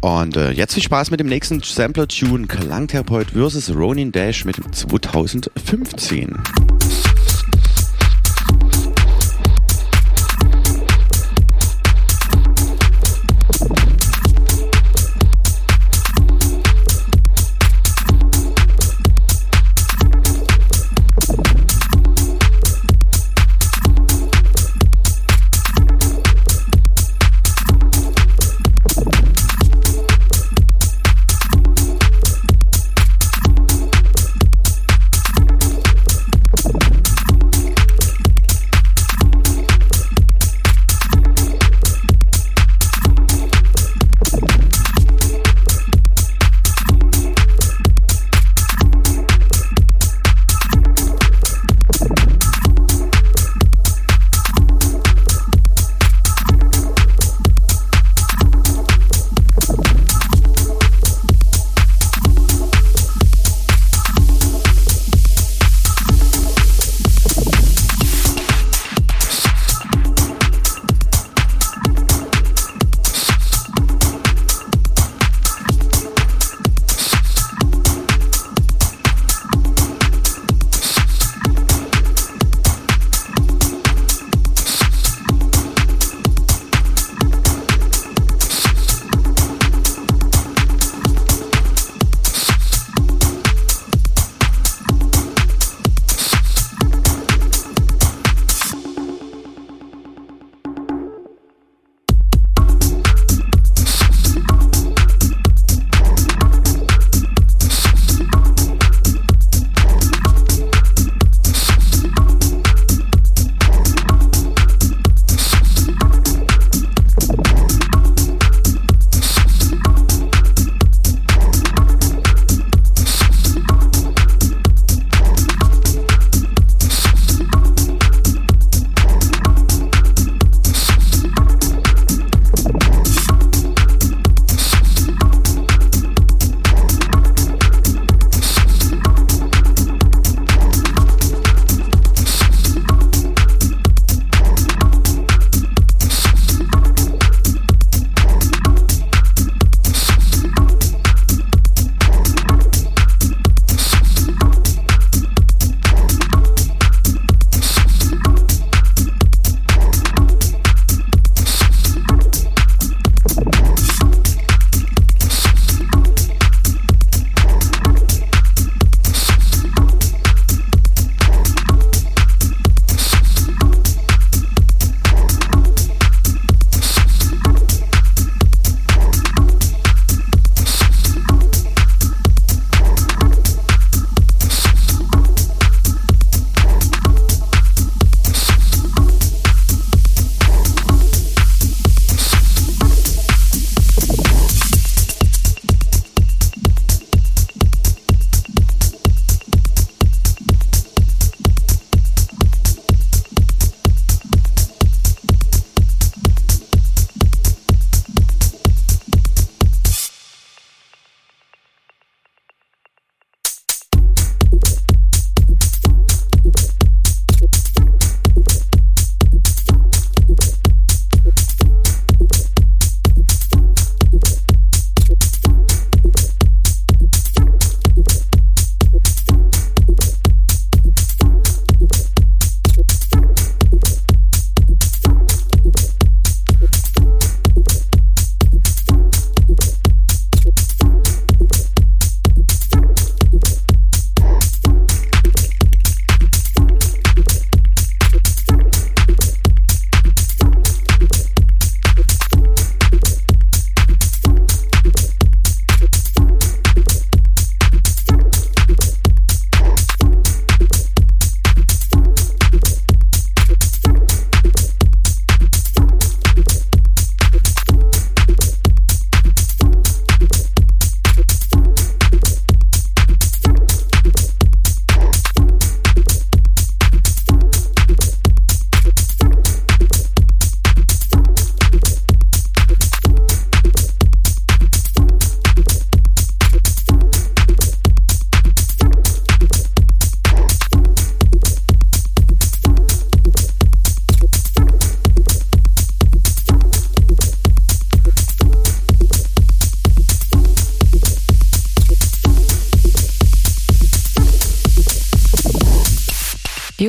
Und 0.00 0.36
äh, 0.36 0.52
jetzt 0.52 0.74
viel 0.74 0.84
Spaß 0.84 1.10
mit 1.10 1.18
dem 1.18 1.26
nächsten 1.26 1.60
Sampler-Tune 1.60 2.46
Klangtherapeut 2.46 3.32
vs. 3.32 3.74
Ronin 3.74 4.12
Dash 4.12 4.44
mit 4.44 4.54
2015. 4.72 6.38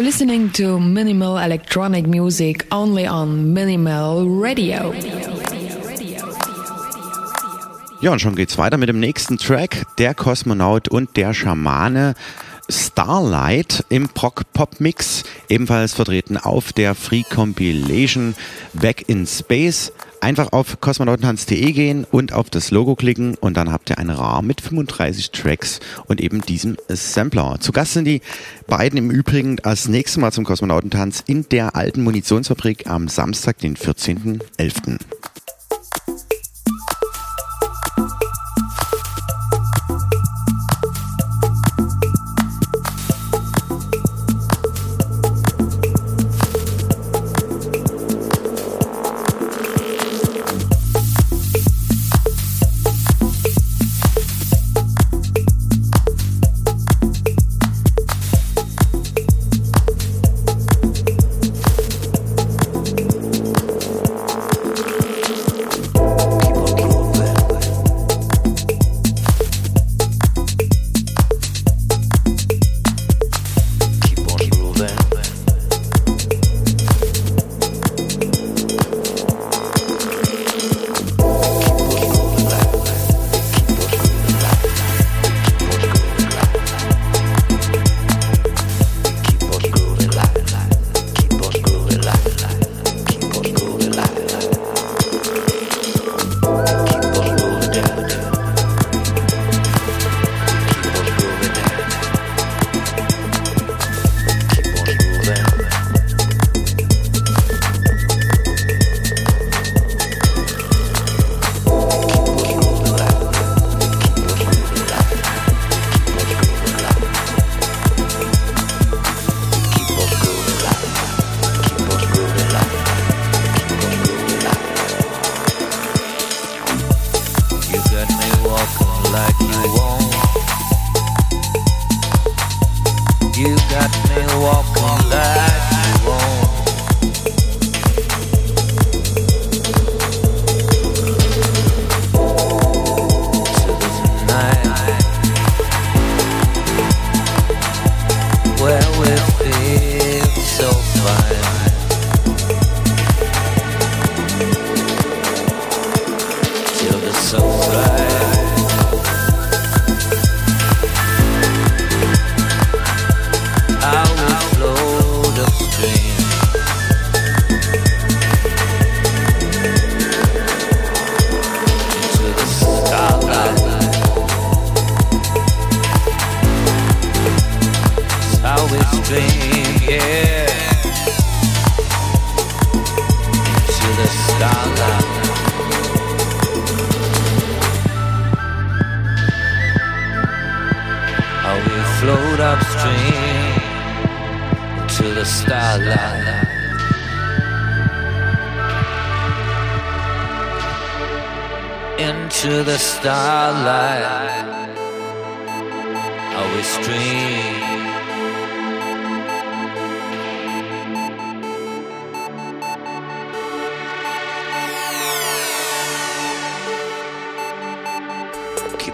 listening 0.09 0.51
to 0.51 0.79
minimal 0.79 1.37
electronic 1.37 2.07
music 2.07 2.65
only 2.71 3.07
on 3.07 3.53
Minimal 3.53 4.25
Radio. 4.27 4.91
Ja, 8.01 8.11
und 8.11 8.19
schon 8.19 8.33
geht's 8.33 8.57
weiter 8.57 8.77
mit 8.77 8.89
dem 8.89 8.99
nächsten 8.99 9.37
Track. 9.37 9.85
Der 9.99 10.15
Kosmonaut 10.15 10.87
und 10.87 11.15
der 11.15 11.35
Schamane. 11.35 12.15
Starlight 12.67 13.85
im 13.89 14.09
Proc-Pop-Mix, 14.09 15.25
ebenfalls 15.47 15.93
vertreten 15.93 16.37
auf 16.37 16.73
der 16.73 16.95
Free 16.95 17.23
Compilation 17.23 18.33
Back 18.73 19.05
in 19.09 19.27
Space. 19.27 19.91
Einfach 20.21 20.51
auf 20.51 20.81
kosmonautentanz.de 20.81 21.71
gehen 21.71 22.05
und 22.09 22.33
auf 22.33 22.49
das 22.49 22.71
Logo 22.71 22.95
klicken 22.95 23.35
und 23.35 23.55
dann 23.55 23.71
habt 23.71 23.89
ihr 23.89 23.97
eine 23.97 24.17
RAR 24.17 24.41
mit 24.41 24.59
35 24.59 25.31
Tracks 25.31 25.79
und 26.07 26.19
eben 26.19 26.41
diesem 26.41 26.75
Sampler. 26.89 27.57
Zu 27.61 27.71
Gast 27.71 27.93
sind 27.93 28.05
die 28.05 28.21
beiden 28.67 28.97
im 28.97 29.11
Übrigen 29.11 29.59
als 29.61 29.87
nächstes 29.87 30.17
Mal 30.17 30.31
zum 30.31 30.43
Kosmonautentanz 30.43 31.23
in 31.25 31.47
der 31.49 31.75
alten 31.75 32.03
Munitionsfabrik 32.03 32.87
am 32.87 33.07
Samstag, 33.07 33.59
den 33.59 33.77
14.11. 33.77 34.99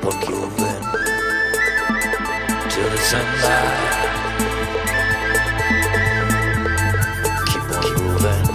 what 0.05 0.29
you've 0.29 0.55
been 0.57 0.83
till 2.69 2.89
the 2.93 2.97
sunlight. 3.09 3.93
Keep 7.49 7.67
on 7.75 7.85
moving 7.97 8.45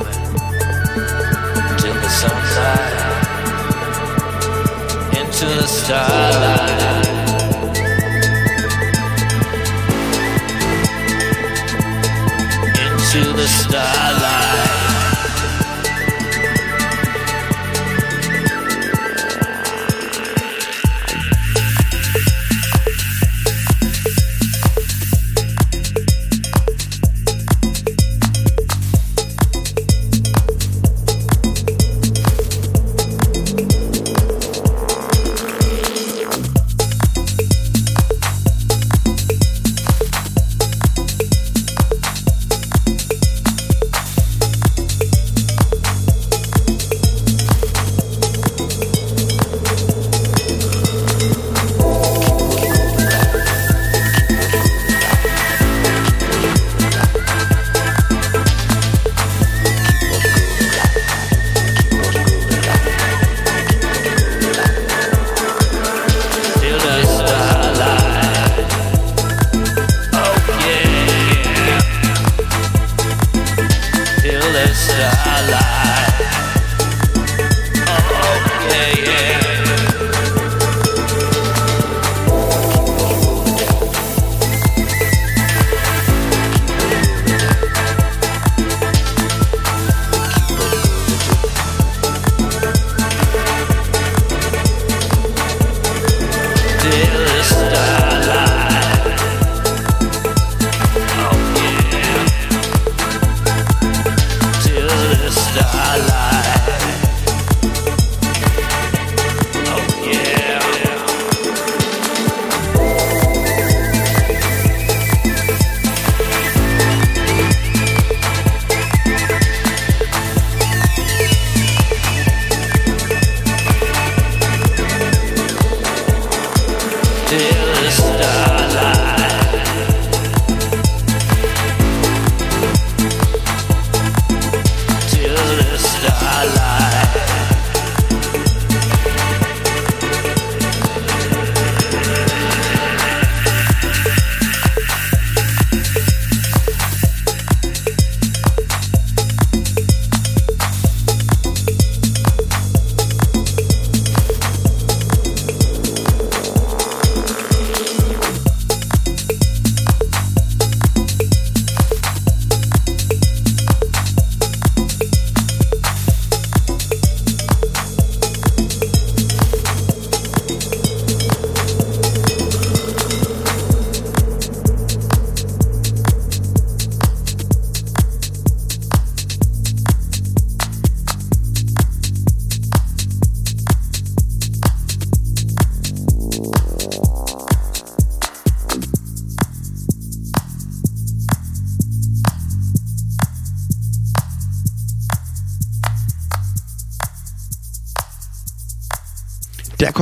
till 1.81 1.97
the 2.05 2.11
sunlight 2.21 2.97
into 5.19 5.47
the 5.47 5.67
starlight. 5.67 7.09
Into 12.85 13.21
the 13.33 13.47
starlight. 13.49 14.00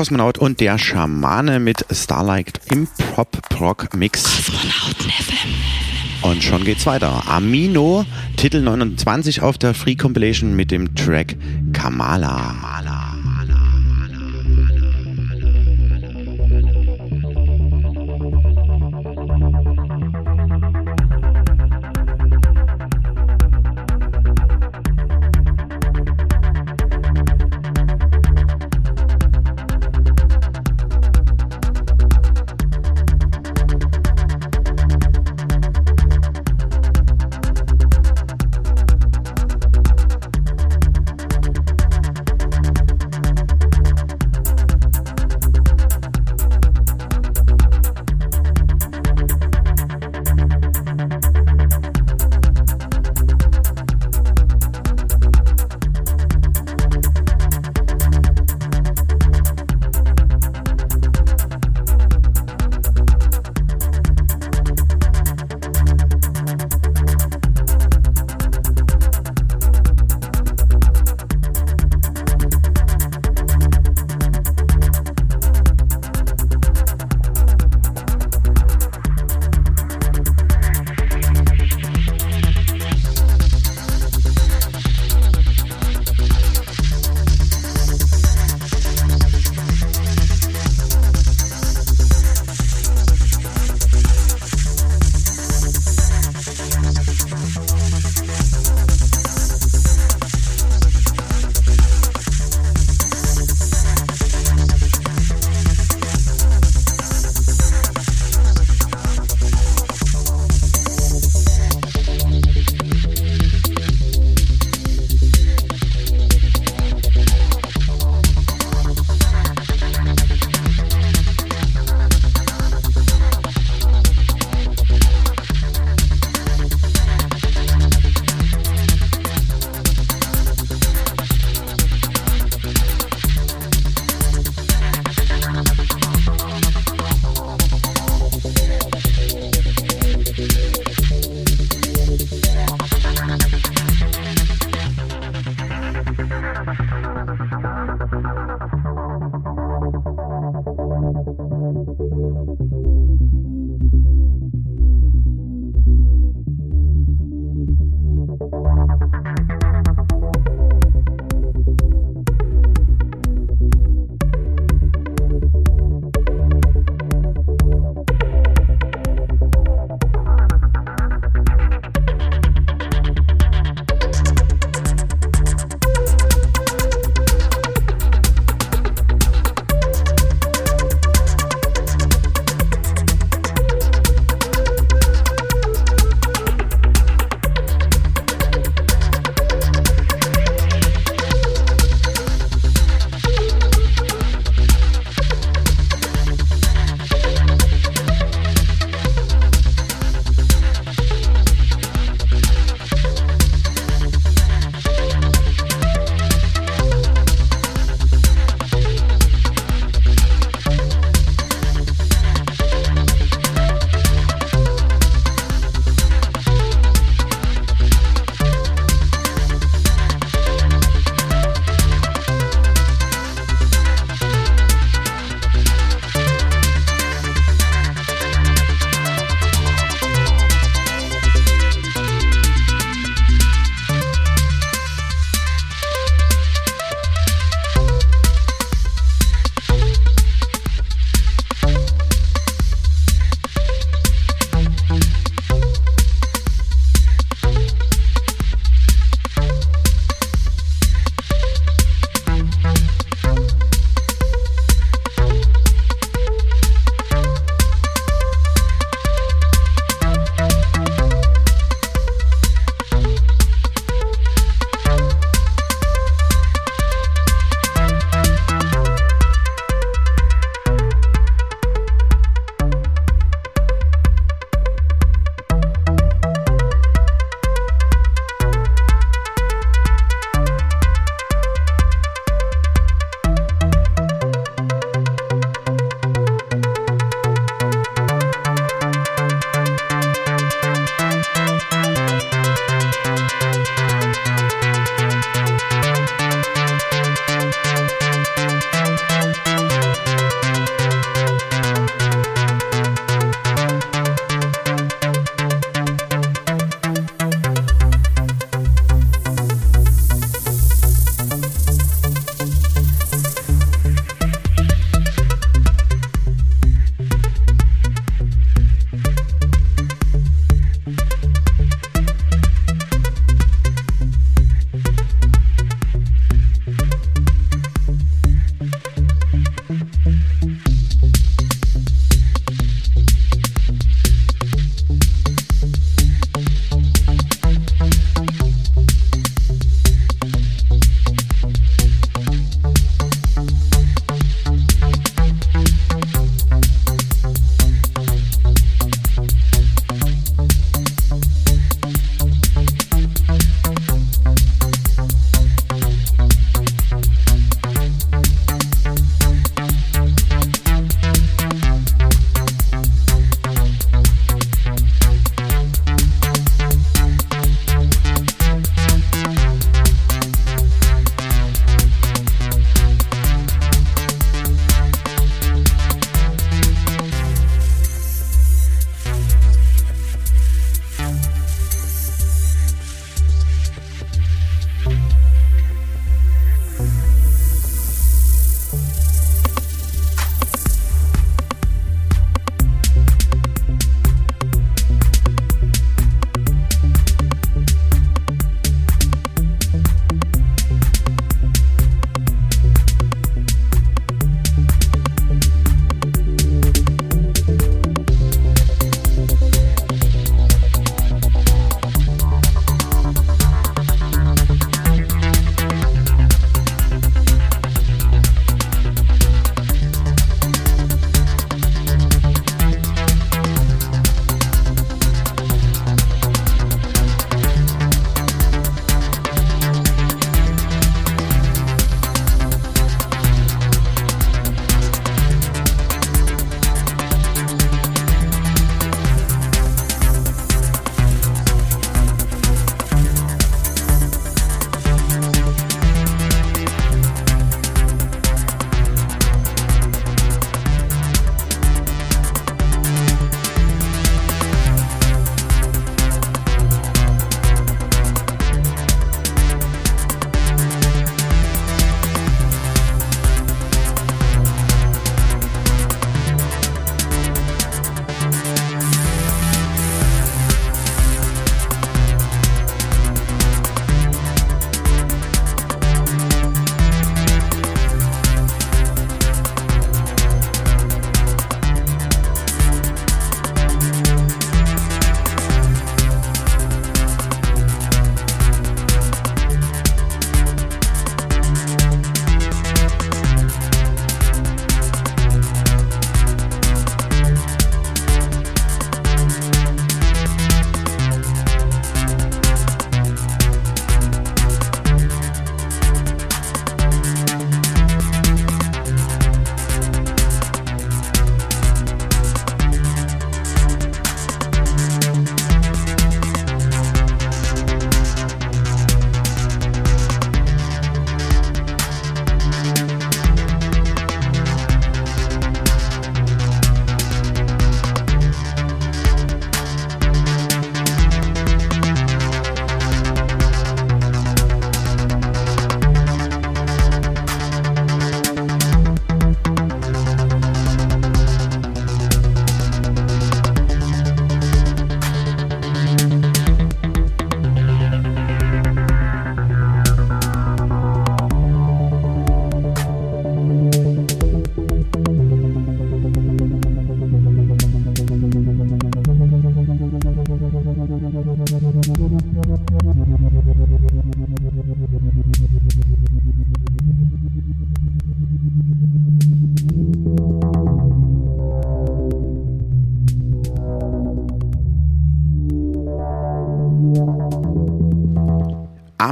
Kosmonaut 0.09 0.39
und 0.39 0.61
der 0.61 0.79
Schamane 0.79 1.61
mit 1.61 1.85
Starlight 1.91 2.63
im 2.73 2.89
Pop-Proc-Mix. 3.15 4.25
Und 6.23 6.43
schon 6.43 6.65
geht's 6.65 6.87
weiter. 6.87 7.25
Amino, 7.29 8.07
Titel 8.39 8.63
29 8.63 9.43
auf 9.43 9.59
der 9.59 9.75
Free 9.75 9.97
Compilation 9.97 10.57
mit 10.57 10.71
dem 10.71 10.95
Track 10.95 11.37
Kamala. 11.75 12.55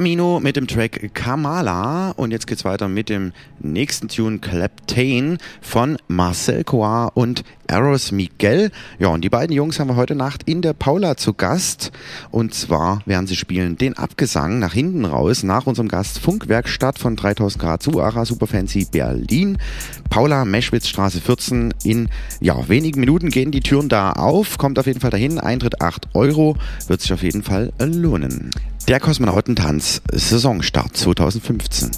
Amino 0.06 0.38
mit 0.38 0.54
dem 0.54 0.68
Track 0.68 1.14
Kamala. 1.14 2.12
Und 2.12 2.30
jetzt 2.30 2.46
geht's 2.46 2.64
weiter 2.64 2.86
mit 2.86 3.08
dem 3.08 3.32
nächsten 3.58 4.06
Tune 4.06 4.38
Claptain 4.38 5.38
von 5.60 5.98
Marcel 6.06 6.62
Coir 6.62 7.10
und 7.14 7.42
Eros 7.76 8.10
Miguel. 8.10 8.70
Ja, 8.98 9.08
und 9.08 9.22
die 9.22 9.28
beiden 9.28 9.54
Jungs 9.54 9.78
haben 9.78 9.88
wir 9.88 9.96
heute 9.96 10.14
Nacht 10.14 10.44
in 10.46 10.62
der 10.62 10.72
Paula 10.72 11.18
zu 11.18 11.34
Gast. 11.34 11.92
Und 12.30 12.54
zwar 12.54 13.02
werden 13.04 13.26
sie 13.26 13.36
spielen 13.36 13.76
den 13.76 13.98
Abgesang 13.98 14.58
nach 14.58 14.72
hinten 14.72 15.04
raus, 15.04 15.42
nach 15.42 15.66
unserem 15.66 15.88
Gast 15.88 16.18
Funkwerkstatt 16.18 16.98
von 16.98 17.16
3000 17.16 17.62
Grad 17.62 17.82
zu 17.82 18.00
Ara 18.00 18.24
Superfancy 18.24 18.86
Berlin. 18.90 19.58
Paula 20.08 20.46
Meschwitzstraße 20.46 21.20
14 21.20 21.74
in 21.84 22.08
ja, 22.40 22.66
wenigen 22.66 23.00
Minuten 23.00 23.28
gehen 23.28 23.50
die 23.50 23.60
Türen 23.60 23.90
da 23.90 24.12
auf. 24.12 24.56
Kommt 24.56 24.78
auf 24.78 24.86
jeden 24.86 25.00
Fall 25.00 25.10
dahin. 25.10 25.38
Eintritt 25.38 25.82
8 25.82 26.14
Euro. 26.14 26.56
Wird 26.86 27.02
sich 27.02 27.12
auf 27.12 27.22
jeden 27.22 27.42
Fall 27.42 27.74
lohnen. 27.78 28.52
Der 28.88 29.00
Kosmonautentanz 29.00 30.00
Saisonstart 30.12 30.96
2015. 30.96 31.90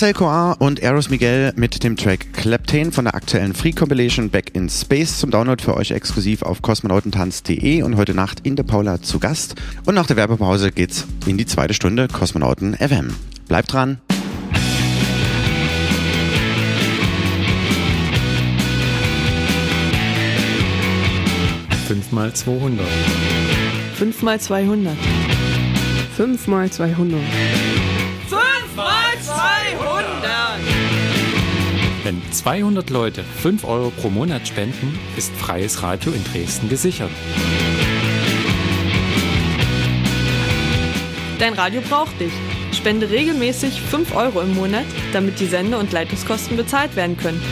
Marcel 0.00 0.14
Coar 0.14 0.56
und 0.60 0.80
Eros 0.80 1.10
Miguel 1.10 1.52
mit 1.56 1.84
dem 1.84 1.94
Track 1.94 2.32
Kleptane 2.32 2.90
von 2.90 3.04
der 3.04 3.14
aktuellen 3.14 3.52
Free 3.52 3.72
Compilation 3.72 4.30
Back 4.30 4.54
in 4.54 4.70
Space 4.70 5.18
zum 5.18 5.30
Download 5.30 5.62
für 5.62 5.76
euch 5.76 5.90
exklusiv 5.90 6.40
auf 6.40 6.62
kosmonautentanz.de 6.62 7.82
und 7.82 7.98
heute 7.98 8.14
Nacht 8.14 8.40
in 8.40 8.56
der 8.56 8.62
Paula 8.62 9.02
zu 9.02 9.18
Gast. 9.18 9.56
Und 9.84 9.94
nach 9.94 10.06
der 10.06 10.16
Werbepause 10.16 10.72
geht's 10.72 11.06
in 11.26 11.36
die 11.36 11.44
zweite 11.44 11.74
Stunde 11.74 12.08
Kosmonauten 12.08 12.76
FM. 12.76 13.14
Bleibt 13.46 13.74
dran! 13.74 13.98
Fünf 21.86 22.10
mal 22.10 22.32
200. 22.32 22.86
5 23.96 24.22
mal 24.22 24.40
200. 24.40 24.96
5 26.16 26.46
mal 26.46 26.70
200. 26.70 27.20
200 32.32 32.90
Leute 32.90 33.24
5 33.24 33.64
Euro 33.64 33.90
pro 33.90 34.08
Monat 34.08 34.46
spenden, 34.46 34.98
ist 35.16 35.32
freies 35.36 35.82
Radio 35.82 36.12
in 36.12 36.22
Dresden 36.24 36.68
gesichert. 36.68 37.10
Dein 41.38 41.54
Radio 41.54 41.80
braucht 41.80 42.20
dich. 42.20 42.32
Spende 42.72 43.10
regelmäßig 43.10 43.80
5 43.80 44.14
Euro 44.14 44.40
im 44.42 44.54
Monat, 44.54 44.84
damit 45.12 45.40
die 45.40 45.46
Sende- 45.46 45.78
und 45.78 45.92
Leitungskosten 45.92 46.56
bezahlt 46.56 46.94
werden 46.96 47.16
können. 47.16 47.42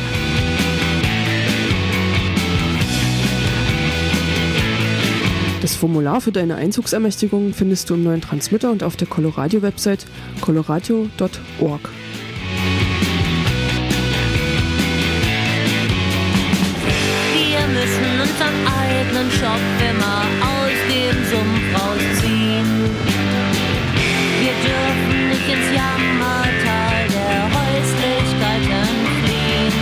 Das 5.60 5.74
Formular 5.74 6.20
für 6.20 6.32
deine 6.32 6.54
Einzugsermächtigung 6.54 7.52
findest 7.52 7.90
du 7.90 7.94
im 7.94 8.04
neuen 8.04 8.20
Transmitter 8.20 8.70
und 8.70 8.82
auf 8.82 8.96
der 8.96 9.08
Coloradio-Website 9.08 10.06
coloradio.org. 10.40 11.90
unseren 18.38 18.66
eigenen 18.66 19.30
Schopf 19.32 19.60
immer 19.90 20.22
aus 20.40 20.78
dem 20.88 21.16
Sumpf 21.24 21.74
rausziehen. 21.74 22.66
Wir 24.40 24.54
dürfen 24.62 25.28
nicht 25.28 25.48
ins 25.48 25.68
Jammertal 25.74 27.08
der 27.08 27.50
Häuslichkeiten 27.58 28.88
fliehen. 29.24 29.74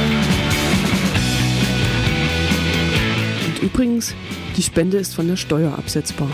Und 3.47 3.57
übrigens, 3.63 4.15
die 4.57 4.63
Spende 4.63 4.97
ist 4.99 5.15
von 5.15 5.29
der 5.29 5.37
Steuer 5.37 5.77
absetzbar. 5.77 6.31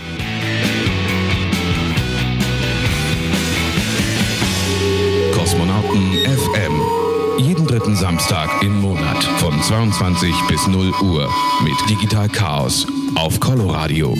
Dritten 7.72 7.96
Samstag 7.96 8.62
im 8.62 8.82
Monat 8.82 9.24
von 9.38 9.62
22 9.62 10.30
bis 10.46 10.66
0 10.66 10.92
Uhr 11.00 11.32
mit 11.64 11.72
Digital 11.88 12.28
Chaos 12.28 12.86
auf 13.14 13.40
Coloradio. 13.40 14.14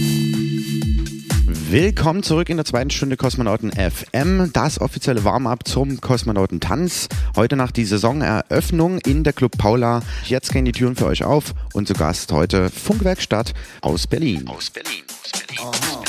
Willkommen 1.69 2.23
zurück 2.23 2.49
in 2.49 2.57
der 2.57 2.65
zweiten 2.65 2.89
Stunde 2.89 3.19
Kosmonauten 3.19 3.71
FM, 3.71 4.55
das 4.55 4.81
offizielle 4.81 5.25
Warm-up 5.25 5.69
zum 5.69 6.01
Kosmonautentanz. 6.01 7.09
Heute 7.37 7.57
nach 7.57 7.73
die 7.73 7.85
Saisoneröffnung 7.85 9.01
in 9.01 9.23
der 9.23 9.35
Club 9.35 9.59
Paula. 9.59 10.01
Jetzt 10.25 10.51
gehen 10.51 10.65
die 10.65 10.73
Türen 10.73 10.97
für 10.97 11.05
euch 11.05 11.23
auf 11.23 11.53
und 11.75 11.87
zu 11.87 11.93
Gast 11.93 12.33
heute 12.33 12.71
Funkwerkstatt 12.71 13.53
aus 13.83 14.07
Berlin. 14.07 14.49
Aus 14.49 14.71
Berlin. 14.71 15.03
Aus 15.23 15.31
Berlin. 15.31 16.02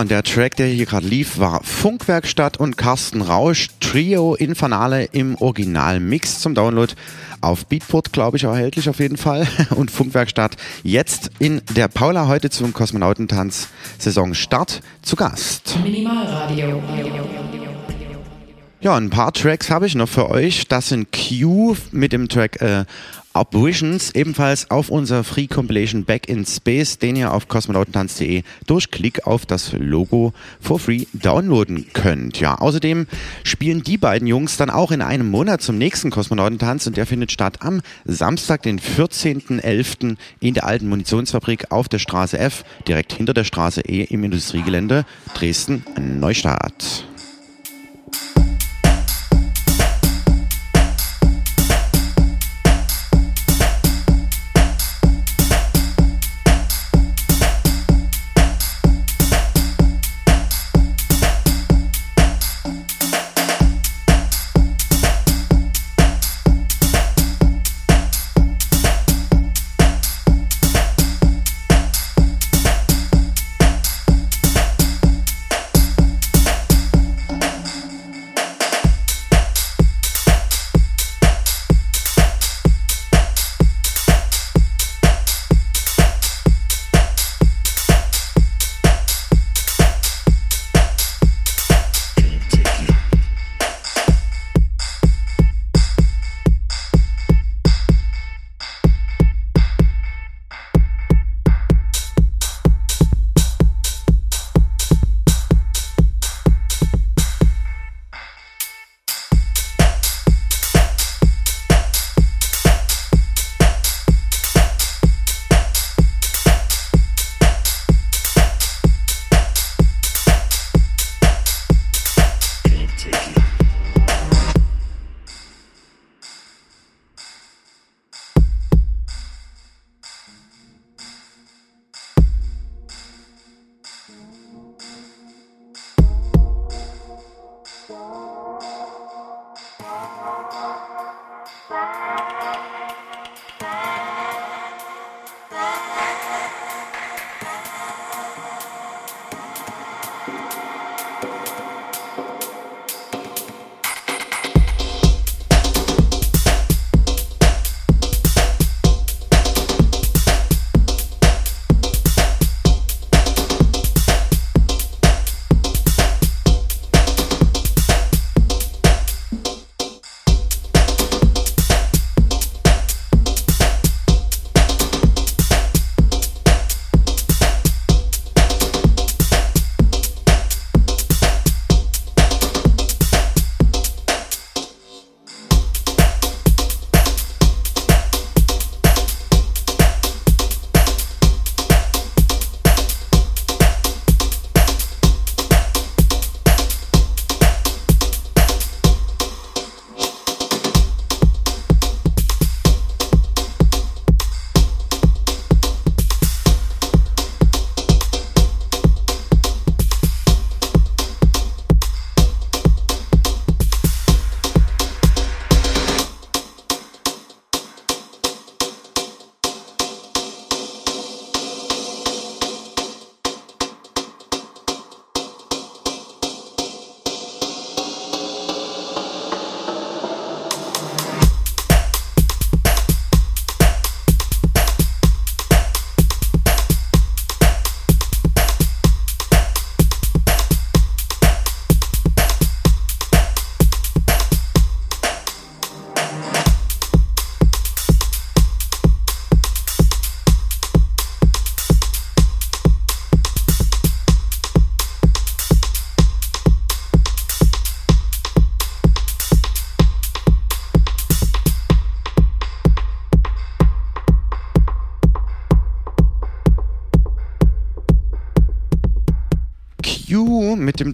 Und 0.00 0.10
der 0.10 0.22
Track, 0.22 0.56
der 0.56 0.66
hier 0.66 0.84
gerade 0.84 1.06
lief, 1.06 1.38
war 1.38 1.62
Funkwerkstatt 1.64 2.58
und 2.58 2.76
Carsten 2.76 3.22
Rausch 3.22 3.68
Trio 3.80 4.34
Infernale 4.34 5.04
im 5.04 5.36
Originalmix 5.36 6.40
zum 6.40 6.54
Download 6.54 6.92
auf 7.40 7.64
Beatport, 7.64 8.12
glaube 8.12 8.36
ich, 8.36 8.44
erhältlich 8.44 8.90
auf 8.90 8.98
jeden 8.98 9.16
Fall. 9.16 9.46
Und 9.70 9.90
Funkwerkstatt 9.90 10.56
jetzt 10.82 11.30
in 11.38 11.62
der 11.76 11.88
Paula 11.88 12.28
heute 12.28 12.50
zum 12.50 12.72
Kosmonautentanz 12.72 13.68
Saison 13.98 14.34
Start 14.34 14.82
zu 15.02 15.16
Gast. 15.16 15.78
Minimalradio. 15.82 16.82
Ja, 18.86 18.94
ein 18.94 19.10
paar 19.10 19.32
Tracks 19.32 19.68
habe 19.68 19.88
ich 19.88 19.96
noch 19.96 20.08
für 20.08 20.30
euch. 20.30 20.68
Das 20.68 20.90
sind 20.90 21.08
Q 21.10 21.74
mit 21.90 22.12
dem 22.12 22.28
Track 22.28 22.62
äh, 22.62 22.84
Opvisions, 23.32 24.14
ebenfalls 24.14 24.70
auf 24.70 24.90
unserer 24.90 25.24
Free 25.24 25.48
Compilation 25.48 26.04
Back 26.04 26.28
in 26.28 26.46
Space, 26.46 26.96
den 27.00 27.16
ihr 27.16 27.32
auf 27.32 27.48
kosmonautentanz.de 27.48 28.44
durch 28.68 28.92
Klick 28.92 29.26
auf 29.26 29.44
das 29.44 29.72
Logo 29.72 30.34
for 30.60 30.78
free 30.78 31.06
downloaden 31.14 31.86
könnt. 31.94 32.38
Ja, 32.38 32.60
außerdem 32.60 33.08
spielen 33.42 33.82
die 33.82 33.98
beiden 33.98 34.28
Jungs 34.28 34.56
dann 34.56 34.70
auch 34.70 34.92
in 34.92 35.02
einem 35.02 35.28
Monat 35.32 35.62
zum 35.62 35.78
nächsten 35.78 36.10
Kosmonautentanz 36.10 36.86
und 36.86 36.96
der 36.96 37.06
findet 37.06 37.32
statt 37.32 37.62
am 37.62 37.80
Samstag, 38.04 38.62
den 38.62 38.78
14.11. 38.78 40.16
in 40.38 40.54
der 40.54 40.64
alten 40.64 40.88
Munitionsfabrik 40.88 41.72
auf 41.72 41.88
der 41.88 41.98
Straße 41.98 42.38
F, 42.38 42.62
direkt 42.86 43.14
hinter 43.14 43.34
der 43.34 43.42
Straße 43.42 43.80
E 43.80 44.04
im 44.04 44.22
Industriegelände 44.22 45.04
Dresden-Neustadt. 45.34 47.08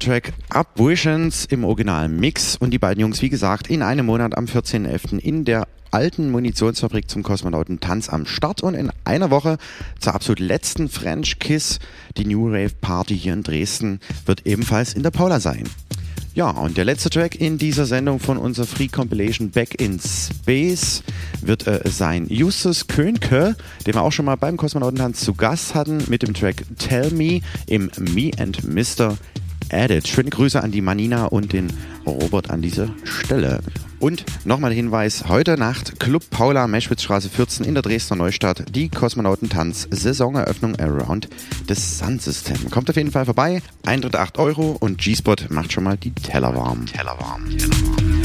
Track 0.03 0.33
Up 0.49 0.81
Visions 0.81 1.45
im 1.45 1.65
originalen 1.65 2.19
Mix 2.19 2.57
und 2.57 2.71
die 2.73 2.81
beiden 2.81 3.01
Jungs, 3.01 3.23
wie 3.23 3.29
gesagt, 3.29 3.69
in 3.71 3.83
einem 3.83 4.07
Monat 4.07 4.37
am 4.37 4.47
14.11. 4.47 5.19
in 5.19 5.45
der 5.45 5.69
alten 5.93 6.33
Munitionsfabrik 6.33 7.09
zum 7.09 7.23
Kosmonauten 7.23 7.79
Tanz 7.79 8.09
am 8.09 8.27
Start 8.27 8.65
und 8.65 8.75
in 8.75 8.91
einer 9.05 9.31
Woche 9.31 9.59
zur 10.01 10.17
absolut 10.17 10.41
letzten 10.41 10.89
French 10.89 11.39
Kiss, 11.39 11.79
die 12.17 12.25
New 12.25 12.49
Rave 12.49 12.73
Party 12.81 13.17
hier 13.17 13.33
in 13.33 13.45
Dresden, 13.45 14.01
wird 14.27 14.45
ebenfalls 14.45 14.93
in 14.95 15.05
der 15.05 15.13
Paula 15.13 15.39
sein. 15.39 15.69
Ja, 16.35 16.51
und 16.51 16.77
der 16.79 16.85
letzte 16.85 17.11
Track 17.11 17.41
in 17.41 17.57
dieser 17.57 17.87
Sendung 17.87 18.19
von 18.19 18.39
unserer 18.39 18.67
Free 18.67 18.89
Compilation 18.89 19.51
Back 19.51 19.81
in 19.81 20.01
Space 20.01 21.05
wird 21.43 21.69
äh, 21.69 21.81
sein 21.85 22.27
Justus 22.29 22.89
Könke, 22.89 23.55
den 23.87 23.95
wir 23.95 24.03
auch 24.03 24.11
schon 24.13 24.25
mal 24.25 24.37
beim 24.37 24.57
Kosmonautentanz 24.57 25.21
zu 25.21 25.35
Gast 25.35 25.77
hatten, 25.77 26.03
mit 26.09 26.23
dem 26.23 26.35
Track 26.35 26.65
Tell 26.79 27.13
Me 27.13 27.41
im 27.67 27.89
Me 27.99 28.33
and 28.39 28.65
Mr. 28.65 29.17
Edit. 29.71 30.09
Schöne 30.09 30.31
Grüße 30.31 30.63
an 30.63 30.71
die 30.71 30.81
Manina 30.81 31.27
und 31.27 31.53
den 31.53 31.73
Robert 32.07 32.51
an 32.51 32.63
dieser 32.63 32.91
Stelle. 33.05 33.61
Und 33.99 34.25
nochmal 34.45 34.73
Hinweis, 34.73 35.29
heute 35.29 35.57
Nacht 35.57 36.01
Club 36.01 36.29
Paula 36.31 36.67
Meschwitzstraße 36.67 37.29
14 37.29 37.65
in 37.65 37.75
der 37.75 37.83
Dresdner 37.83 38.17
Neustadt, 38.17 38.65
die 38.75 38.89
Kosmonautentanz 38.89 39.87
Saisoneröffnung 39.91 40.75
Around 40.81 41.29
the 41.69 41.75
Sun 41.75 42.19
System. 42.19 42.71
Kommt 42.71 42.91
auf 42.91 42.97
jeden 42.97 43.13
Fall 43.13 43.25
vorbei, 43.25 43.63
Eintritt 43.87 44.17
8 44.17 44.39
Euro 44.39 44.77
und 44.81 44.99
G-Spot 44.99 45.37
macht 45.51 45.73
schon 45.73 45.85
mal 45.85 45.97
die 45.97 46.11
Teller 46.13 46.55
warm. 46.55 46.87
Teller 46.87 47.17
warm. 47.21 47.49
Teller 47.57 47.71
warm. 47.71 48.22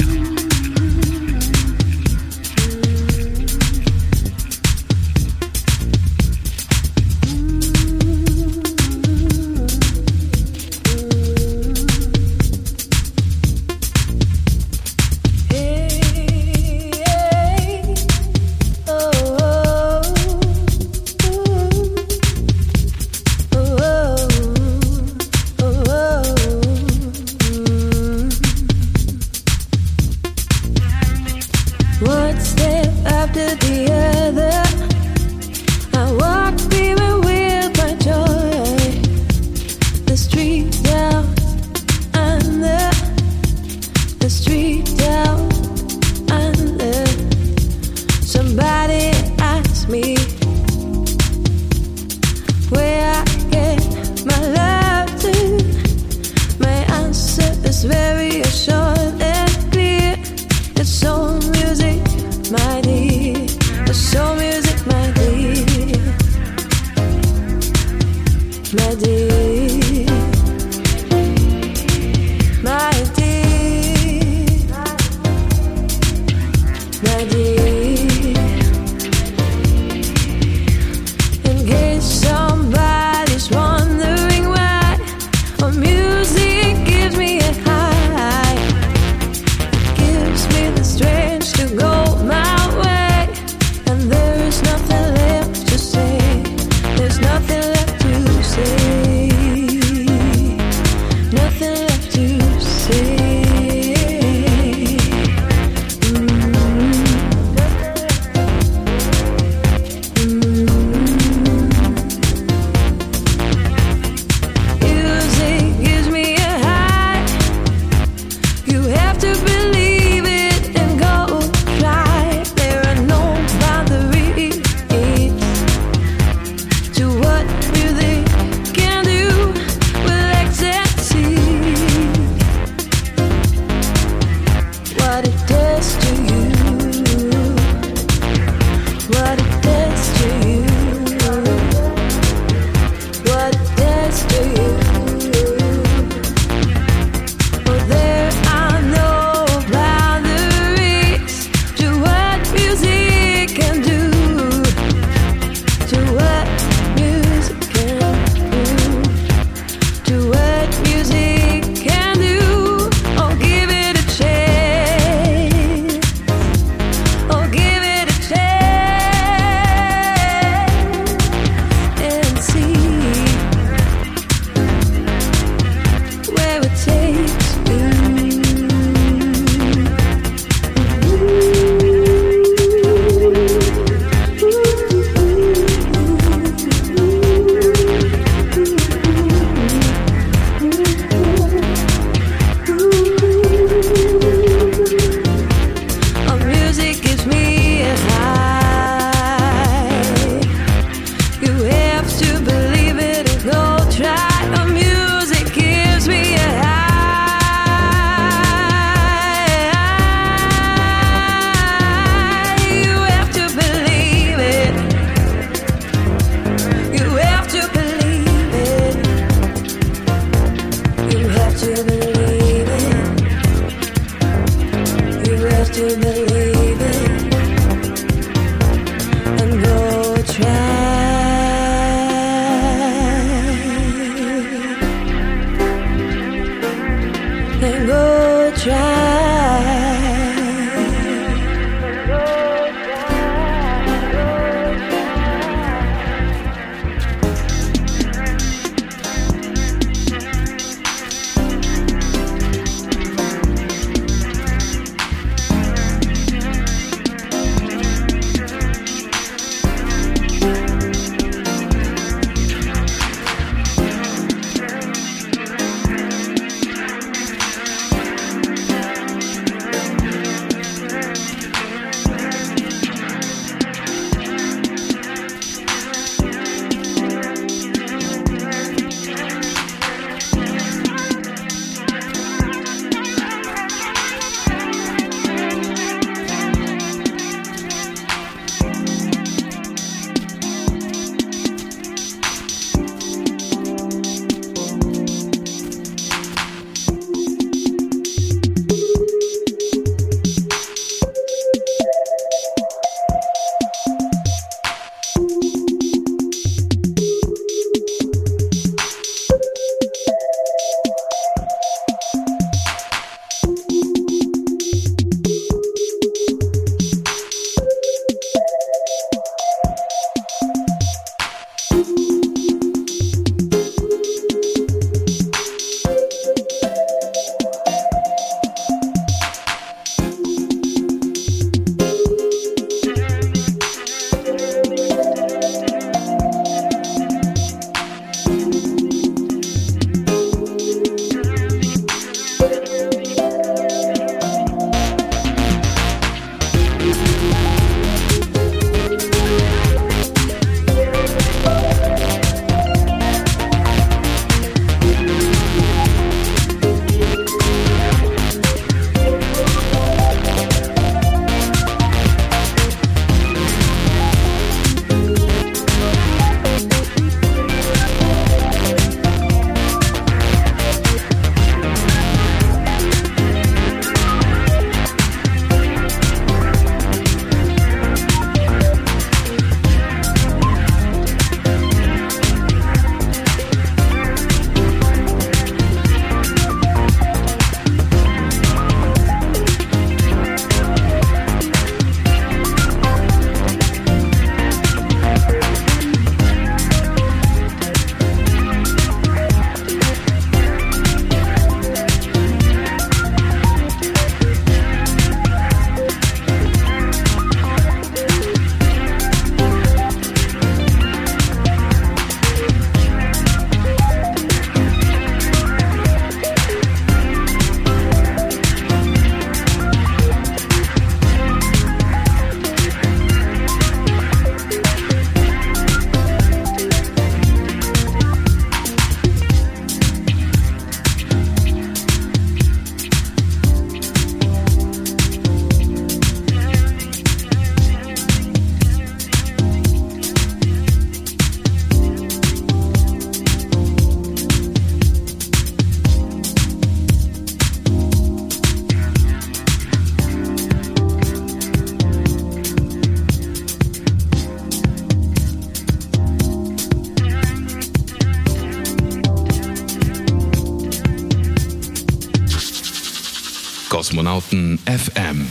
FM. 464.78 465.28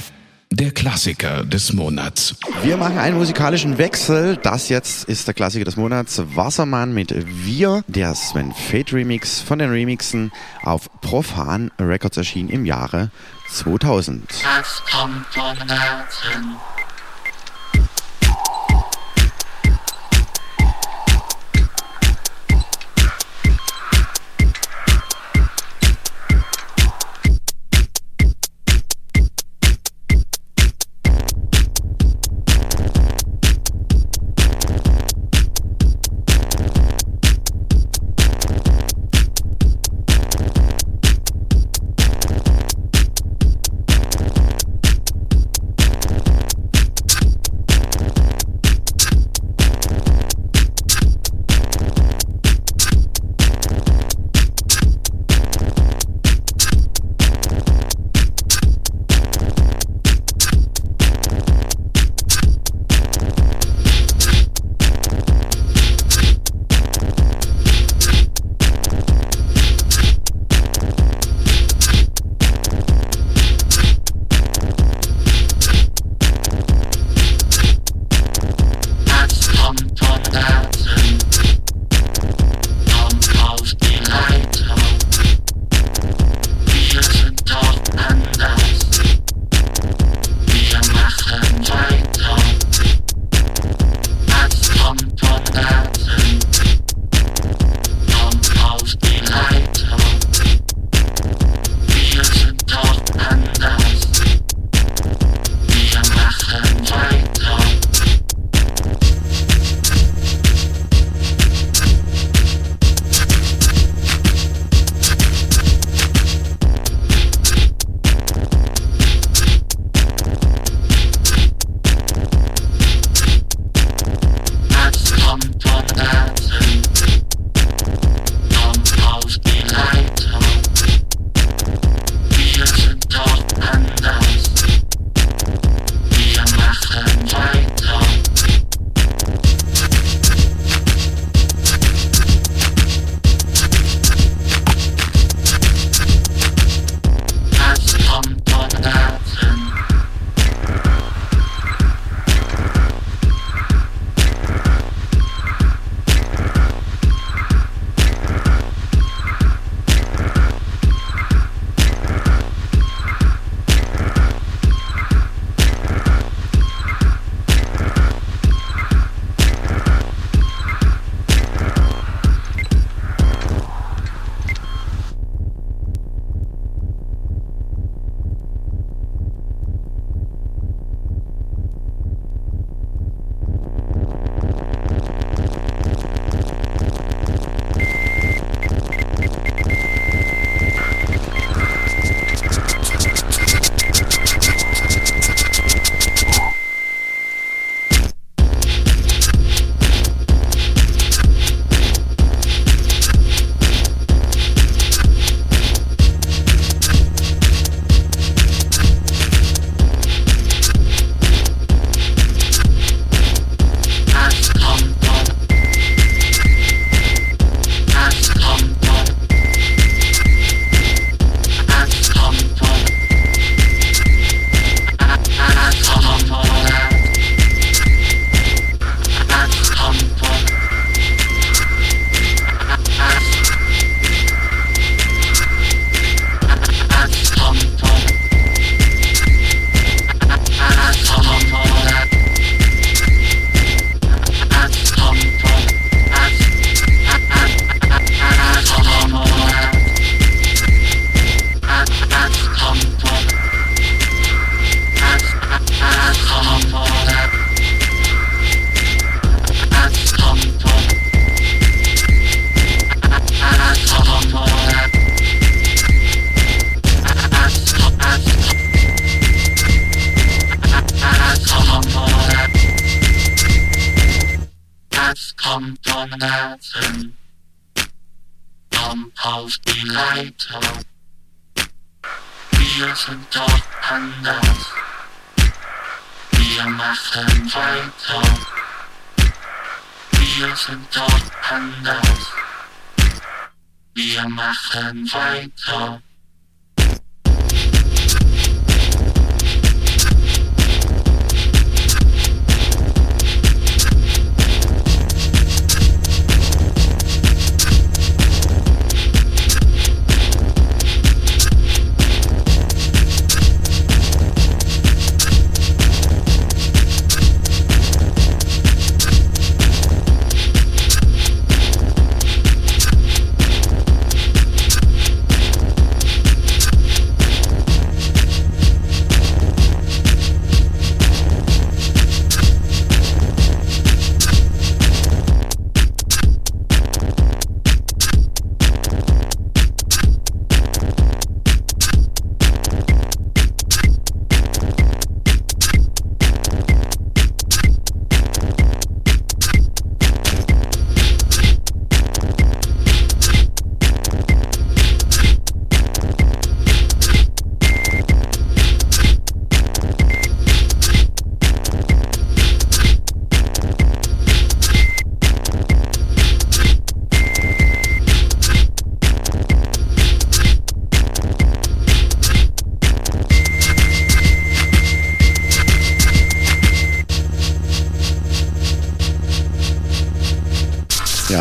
Der 0.51 0.73
Klassiker 0.73 1.45
des 1.45 1.73
Monats. 1.73 2.35
Wir 2.63 2.77
machen 2.77 2.99
einen 2.99 3.17
musikalischen 3.17 3.79
Wechsel. 3.79 4.37
Das 4.37 4.69
jetzt 4.69 5.05
ist 5.05 5.27
der 5.27 5.35
Klassiker 5.35 5.65
des 5.65 5.77
Monats. 5.77 6.23
Wassermann 6.35 6.93
mit 6.93 7.15
Wir. 7.45 7.85
Der 7.87 8.15
Sven 8.15 8.53
Fate 8.53 8.93
Remix 8.93 9.41
von 9.41 9.59
den 9.59 9.71
Remixen 9.71 10.33
auf 10.63 10.89
Profan 11.01 11.71
Records 11.79 12.17
erschien 12.17 12.49
im 12.49 12.65
Jahre 12.65 13.11
2000. 13.51 14.23
Das 14.43 14.83
kommt 14.91 15.27
von 15.27 15.69
Herzen. 15.69 16.57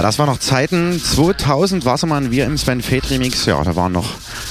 Das 0.05 0.19
war 0.19 0.27
noch 0.27 0.37
Zeiten. 0.37 1.01
2000 1.01 1.83
Wassermann, 1.83 2.29
wir 2.29 2.45
im 2.45 2.59
Sven 2.59 2.83
Feth 2.83 3.09
Remix. 3.09 3.47
Ja, 3.47 3.63
da 3.63 3.75
waren 3.75 3.91
noch 3.91 4.07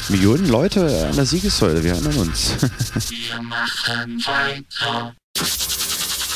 Millionen 0.09 0.49
Leute 0.49 1.07
an 1.09 1.15
der 1.15 1.27
Siegessäule. 1.27 1.85
Wir 1.85 1.93
erinnern 1.93 2.17
uns. 2.17 2.57
Wir 2.61 3.41
machen 3.41 4.21
weiter. 4.27 5.15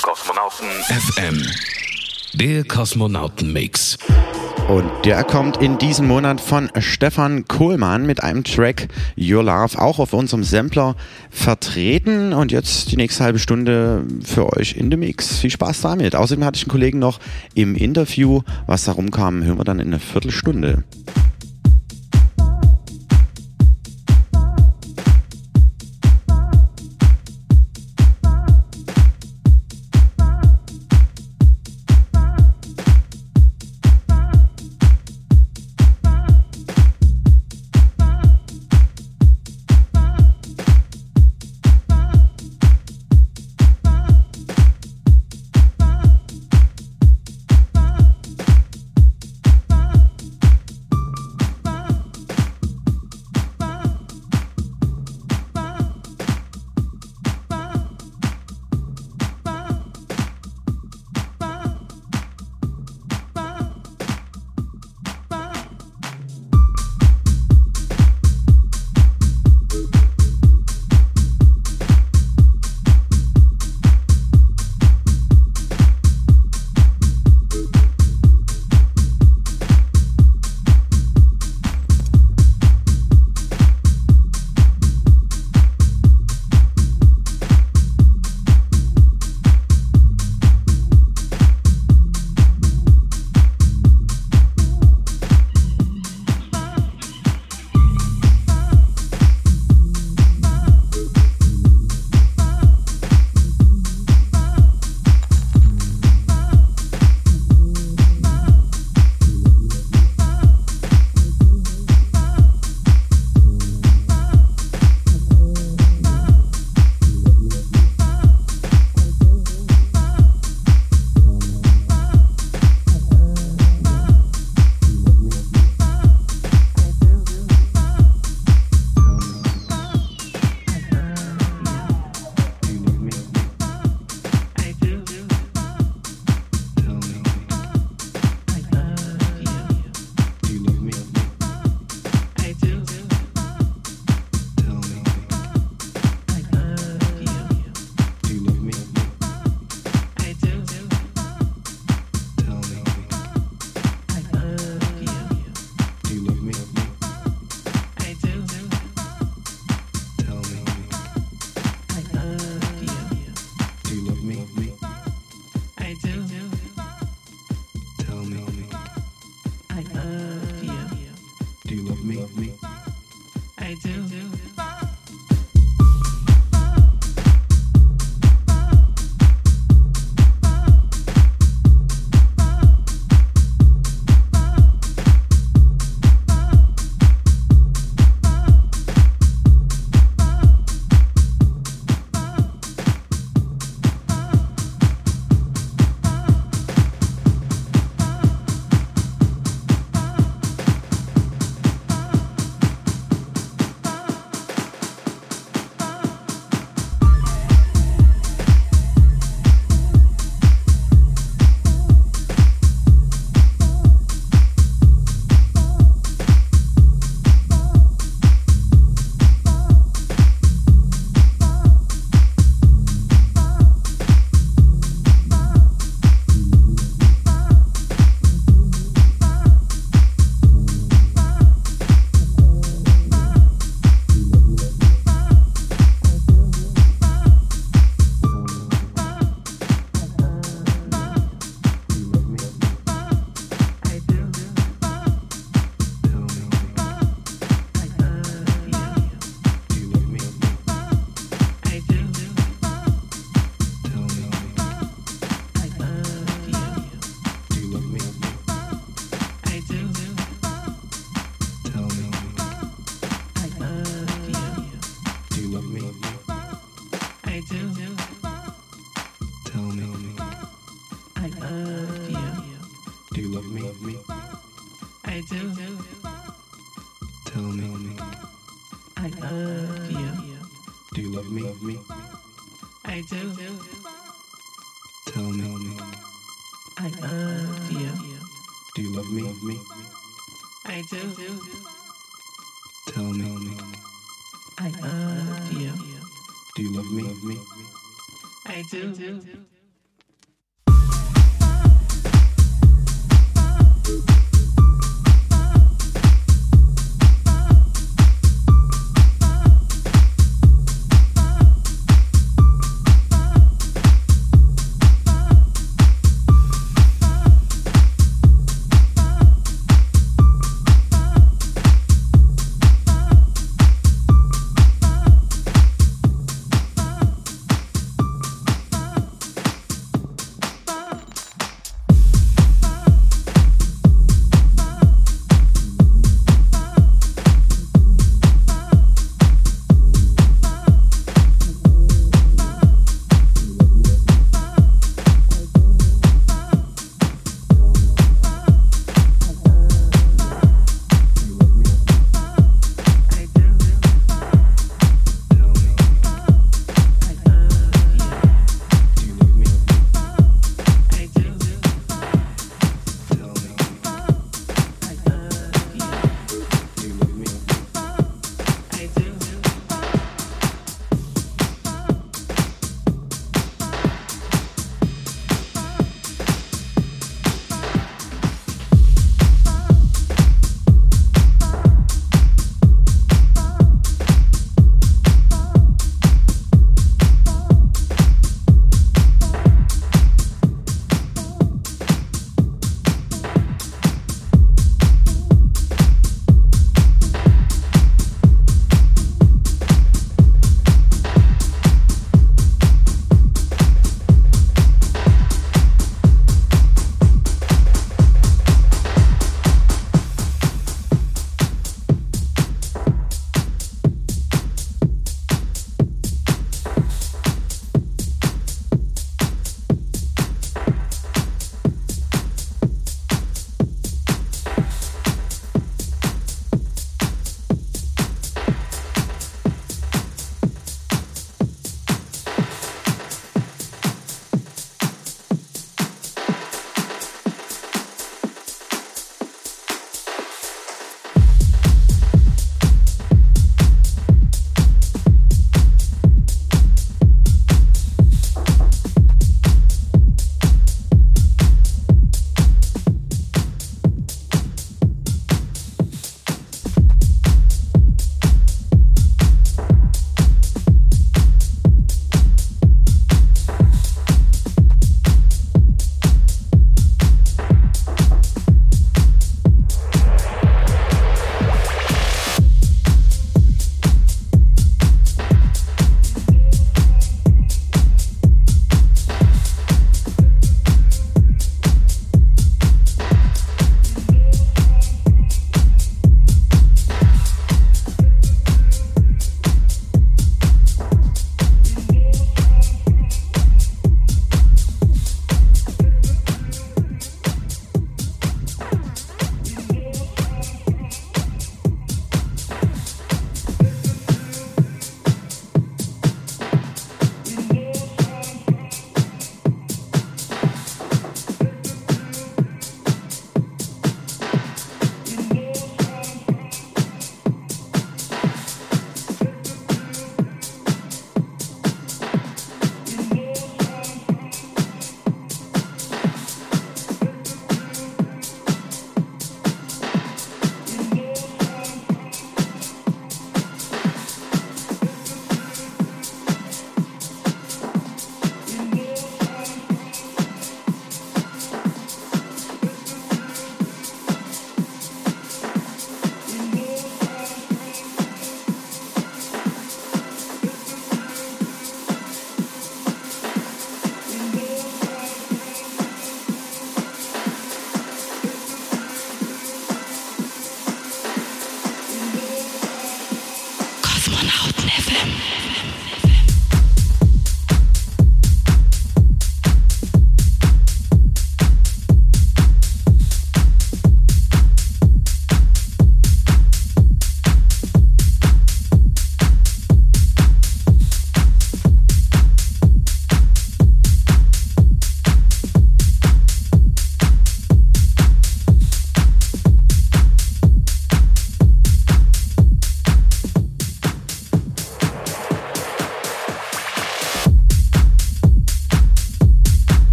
Kosmonauten 0.00 0.68
FM. 0.88 1.44
Der 2.34 2.62
Kosmonauten-Mix. 2.62 3.98
Und 4.70 4.88
der 5.04 5.24
kommt 5.24 5.56
in 5.56 5.78
diesem 5.78 6.06
Monat 6.06 6.40
von 6.40 6.70
Stefan 6.78 7.48
Kohlmann 7.48 8.06
mit 8.06 8.22
einem 8.22 8.44
Track 8.44 8.86
Your 9.18 9.42
Love 9.42 9.76
auch 9.76 9.98
auf 9.98 10.12
unserem 10.12 10.44
Sampler 10.44 10.94
vertreten. 11.28 12.32
Und 12.32 12.52
jetzt 12.52 12.92
die 12.92 12.96
nächste 12.96 13.24
halbe 13.24 13.40
Stunde 13.40 14.04
für 14.22 14.56
euch 14.56 14.76
in 14.76 14.88
dem 14.88 15.00
Mix. 15.00 15.38
Viel 15.38 15.50
Spaß 15.50 15.80
damit. 15.80 16.14
Außerdem 16.14 16.44
hatte 16.44 16.58
ich 16.58 16.62
einen 16.62 16.70
Kollegen 16.70 17.00
noch 17.00 17.18
im 17.54 17.74
Interview. 17.74 18.42
Was 18.68 18.84
da 18.84 18.92
rumkam, 18.92 19.42
hören 19.42 19.58
wir 19.58 19.64
dann 19.64 19.80
in 19.80 19.88
einer 19.88 19.98
Viertelstunde. 19.98 20.84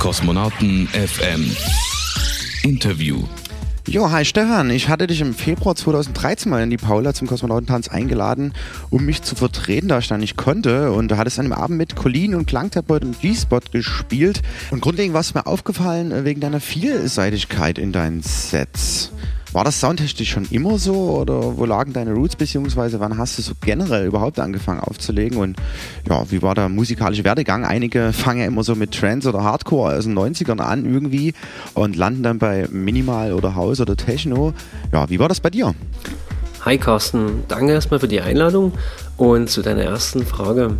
Kosmonauten 0.00 0.88
FM. 0.88 1.54
Interview. 2.62 3.22
Jo, 3.86 4.10
hi 4.10 4.24
Stefan. 4.24 4.70
Ich 4.70 4.88
hatte 4.88 5.06
dich 5.06 5.20
im 5.20 5.34
Februar 5.34 5.76
2013 5.76 6.48
mal 6.48 6.62
in 6.62 6.70
die 6.70 6.78
Paula 6.78 7.12
zum 7.12 7.28
Kosmonautentanz 7.28 7.88
eingeladen, 7.88 8.54
um 8.88 9.04
mich 9.04 9.20
zu 9.20 9.34
vertreten, 9.34 9.88
da 9.88 9.98
ich 9.98 10.08
da 10.08 10.16
nicht 10.16 10.38
konnte. 10.38 10.92
Und 10.92 11.08
da 11.08 11.18
hattest 11.18 11.36
du 11.36 11.42
an 11.42 11.48
dem 11.48 11.52
Abend 11.52 11.76
mit 11.76 11.96
Colin 11.96 12.34
und 12.34 12.46
Klangtherapeut 12.46 13.04
und 13.04 13.20
G-Spot 13.20 13.60
gespielt. 13.70 14.40
Und 14.70 14.80
grundlegend 14.80 15.12
war 15.12 15.20
es 15.20 15.34
mir 15.34 15.46
aufgefallen 15.46 16.12
äh, 16.12 16.24
wegen 16.24 16.40
deiner 16.40 16.60
Vielseitigkeit 16.60 17.76
in 17.76 17.92
deinen 17.92 18.22
Sets. 18.22 19.12
War 19.52 19.64
das 19.64 19.80
soundtechnisch 19.80 20.30
schon 20.30 20.46
immer 20.52 20.78
so 20.78 20.94
oder 20.94 21.56
wo 21.58 21.64
lagen 21.64 21.92
deine 21.92 22.12
Roots 22.12 22.36
beziehungsweise 22.36 23.00
wann 23.00 23.18
hast 23.18 23.36
du 23.36 23.42
so 23.42 23.52
generell 23.60 24.06
überhaupt 24.06 24.38
angefangen 24.38 24.78
aufzulegen 24.78 25.38
und 25.38 25.56
ja, 26.08 26.22
wie 26.30 26.40
war 26.40 26.54
der 26.54 26.68
musikalische 26.68 27.24
Werdegang? 27.24 27.64
Einige 27.64 28.12
fangen 28.12 28.38
ja 28.38 28.46
immer 28.46 28.62
so 28.62 28.76
mit 28.76 28.92
Trance 28.92 29.28
oder 29.28 29.42
Hardcore 29.42 29.96
aus 29.96 30.04
den 30.04 30.16
90ern 30.16 30.60
an 30.60 30.84
irgendwie 30.84 31.34
und 31.74 31.96
landen 31.96 32.22
dann 32.22 32.38
bei 32.38 32.68
Minimal 32.70 33.32
oder 33.32 33.56
House 33.56 33.80
oder 33.80 33.96
Techno. 33.96 34.54
Ja, 34.92 35.10
wie 35.10 35.18
war 35.18 35.28
das 35.28 35.40
bei 35.40 35.50
dir? 35.50 35.74
Hi 36.64 36.78
Carsten, 36.78 37.42
danke 37.48 37.72
erstmal 37.72 37.98
für 37.98 38.08
die 38.08 38.20
Einladung 38.20 38.72
und 39.16 39.50
zu 39.50 39.62
deiner 39.62 39.82
ersten 39.82 40.24
Frage. 40.24 40.76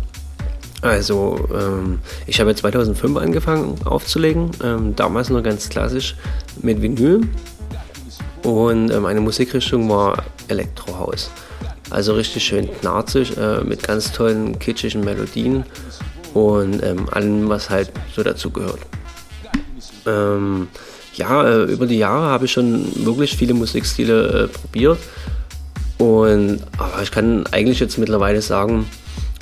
Also, 0.81 1.49
ähm, 1.53 1.99
ich 2.25 2.39
habe 2.39 2.55
2005 2.55 3.17
angefangen 3.17 3.75
aufzulegen, 3.83 4.51
ähm, 4.63 4.95
damals 4.95 5.29
nur 5.29 5.43
ganz 5.43 5.67
klassisch 5.67 6.15
mit 6.61 6.81
Vinyl 6.81 7.27
und 8.43 8.87
meine 9.01 9.21
Musikrichtung 9.21 9.89
war 9.89 10.23
Elektrohaus. 10.47 11.29
Also 11.91 12.13
richtig 12.13 12.45
schön 12.45 12.69
knarzig, 12.79 13.37
äh, 13.37 13.61
mit 13.61 13.83
ganz 13.83 14.11
tollen 14.13 14.57
kitschigen 14.59 15.03
Melodien 15.03 15.65
und 16.33 16.81
ähm, 16.83 17.09
allem, 17.11 17.49
was 17.49 17.69
halt 17.69 17.91
so 18.15 18.23
dazu 18.23 18.49
gehört. 18.49 18.79
Ähm, 20.05 20.69
ja, 21.15 21.47
äh, 21.47 21.63
über 21.63 21.85
die 21.85 21.97
Jahre 21.97 22.27
habe 22.27 22.45
ich 22.45 22.53
schon 22.53 23.05
wirklich 23.05 23.35
viele 23.35 23.53
Musikstile 23.53 24.43
äh, 24.43 24.47
probiert. 24.47 24.99
Und 25.97 26.61
aber 26.77 27.03
ich 27.03 27.11
kann 27.11 27.45
eigentlich 27.47 27.79
jetzt 27.79 27.97
mittlerweile 27.97 28.41
sagen, 28.41 28.87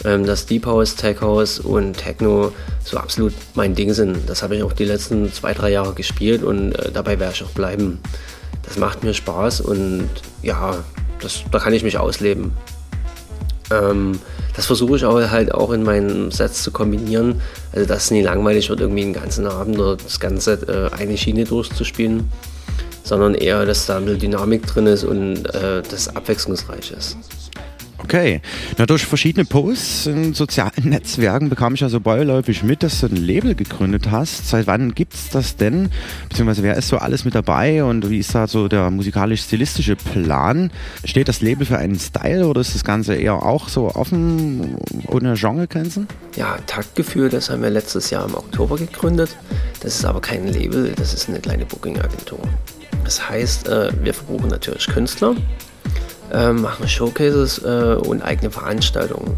ähm, 0.03 0.25
dass 0.25 0.47
Deep 0.47 0.65
House, 0.65 0.95
Tech 0.95 1.21
House 1.21 1.59
und 1.59 1.97
Techno 1.97 2.51
so 2.83 2.97
absolut 2.97 3.33
mein 3.53 3.75
Ding 3.75 3.93
sind. 3.93 4.27
Das 4.27 4.41
habe 4.41 4.55
ich 4.55 4.63
auch 4.63 4.73
die 4.73 4.85
letzten 4.85 5.31
zwei, 5.31 5.53
drei 5.53 5.69
Jahre 5.69 5.93
gespielt 5.93 6.41
und 6.41 6.73
äh, 6.73 6.91
dabei 6.91 7.19
werde 7.19 7.35
ich 7.35 7.43
auch 7.43 7.51
bleiben 7.51 7.99
das 8.63 8.77
macht 8.77 9.03
mir 9.03 9.13
Spaß 9.13 9.61
und 9.61 10.09
ja, 10.41 10.77
das, 11.21 11.43
da 11.51 11.59
kann 11.59 11.73
ich 11.73 11.83
mich 11.83 11.97
ausleben. 11.97 12.53
Ähm, 13.71 14.19
das 14.55 14.65
versuche 14.65 14.97
ich 14.97 15.05
aber 15.05 15.31
halt 15.31 15.53
auch 15.53 15.71
in 15.71 15.83
meinen 15.83 16.31
Sets 16.31 16.63
zu 16.63 16.71
kombinieren, 16.71 17.41
also 17.71 17.87
dass 17.87 18.05
es 18.05 18.11
nie 18.11 18.21
langweilig 18.21 18.69
wird, 18.69 18.81
irgendwie 18.81 19.03
einen 19.03 19.13
ganzen 19.13 19.47
Abend 19.47 19.79
oder 19.79 19.95
das 19.95 20.19
ganze 20.19 20.53
äh, 20.93 20.95
eine 20.95 21.17
Schiene 21.17 21.45
durchzuspielen, 21.45 22.29
sondern 23.03 23.35
eher, 23.35 23.65
dass 23.65 23.85
da 23.85 23.97
eine 23.97 24.17
Dynamik 24.17 24.67
drin 24.67 24.87
ist 24.87 25.03
und 25.03 25.45
äh, 25.53 25.81
das 25.89 26.13
abwechslungsreich 26.15 26.91
ist. 26.91 27.17
Okay. 28.09 28.41
Na, 28.79 28.87
durch 28.87 29.05
verschiedene 29.05 29.45
Posts 29.45 30.07
in 30.07 30.33
sozialen 30.33 30.71
Netzwerken 30.83 31.47
bekam 31.47 31.75
ich 31.75 31.81
ja 31.81 31.89
so 31.89 31.99
beiläufig 31.99 32.63
mit, 32.63 32.81
dass 32.81 33.01
du 33.01 33.05
ein 33.05 33.15
Label 33.15 33.53
gegründet 33.53 34.09
hast. 34.09 34.49
Seit 34.49 34.65
wann 34.65 34.95
gibt 34.95 35.13
es 35.13 35.29
das 35.29 35.57
denn? 35.57 35.91
Beziehungsweise 36.27 36.63
wer 36.63 36.75
ist 36.75 36.87
so 36.87 36.97
alles 36.97 37.23
mit 37.23 37.35
dabei 37.35 37.83
und 37.83 38.09
wie 38.09 38.17
ist 38.17 38.33
da 38.33 38.47
so 38.47 38.67
der 38.67 38.89
musikalisch-stilistische 38.89 39.95
Plan? 39.95 40.71
Steht 41.03 41.27
das 41.27 41.41
Label 41.41 41.67
für 41.67 41.77
einen 41.77 41.99
Style 41.99 42.47
oder 42.47 42.61
ist 42.61 42.73
das 42.73 42.83
Ganze 42.83 43.13
eher 43.13 43.43
auch 43.43 43.69
so 43.69 43.93
offen, 43.93 44.77
ohne 45.05 45.35
Genregrenzen? 45.35 46.07
Ja, 46.35 46.57
Taktgefühl, 46.65 47.29
das 47.29 47.51
haben 47.51 47.61
wir 47.61 47.69
letztes 47.69 48.09
Jahr 48.09 48.25
im 48.27 48.33
Oktober 48.33 48.77
gegründet. 48.77 49.35
Das 49.81 49.93
ist 49.93 50.05
aber 50.05 50.19
kein 50.19 50.47
Label, 50.47 50.93
das 50.95 51.13
ist 51.13 51.29
eine 51.29 51.41
kleine 51.41 51.67
Booking-Agentur. 51.67 52.39
Das 53.03 53.29
heißt, 53.29 53.67
äh, 53.67 53.91
wir 54.01 54.15
verbuchen 54.15 54.49
natürlich 54.49 54.87
Künstler 54.87 55.35
ähm, 56.31 56.61
machen 56.61 56.87
Showcases 56.87 57.59
äh, 57.63 57.95
und 57.95 58.21
eigene 58.21 58.51
Veranstaltungen. 58.51 59.37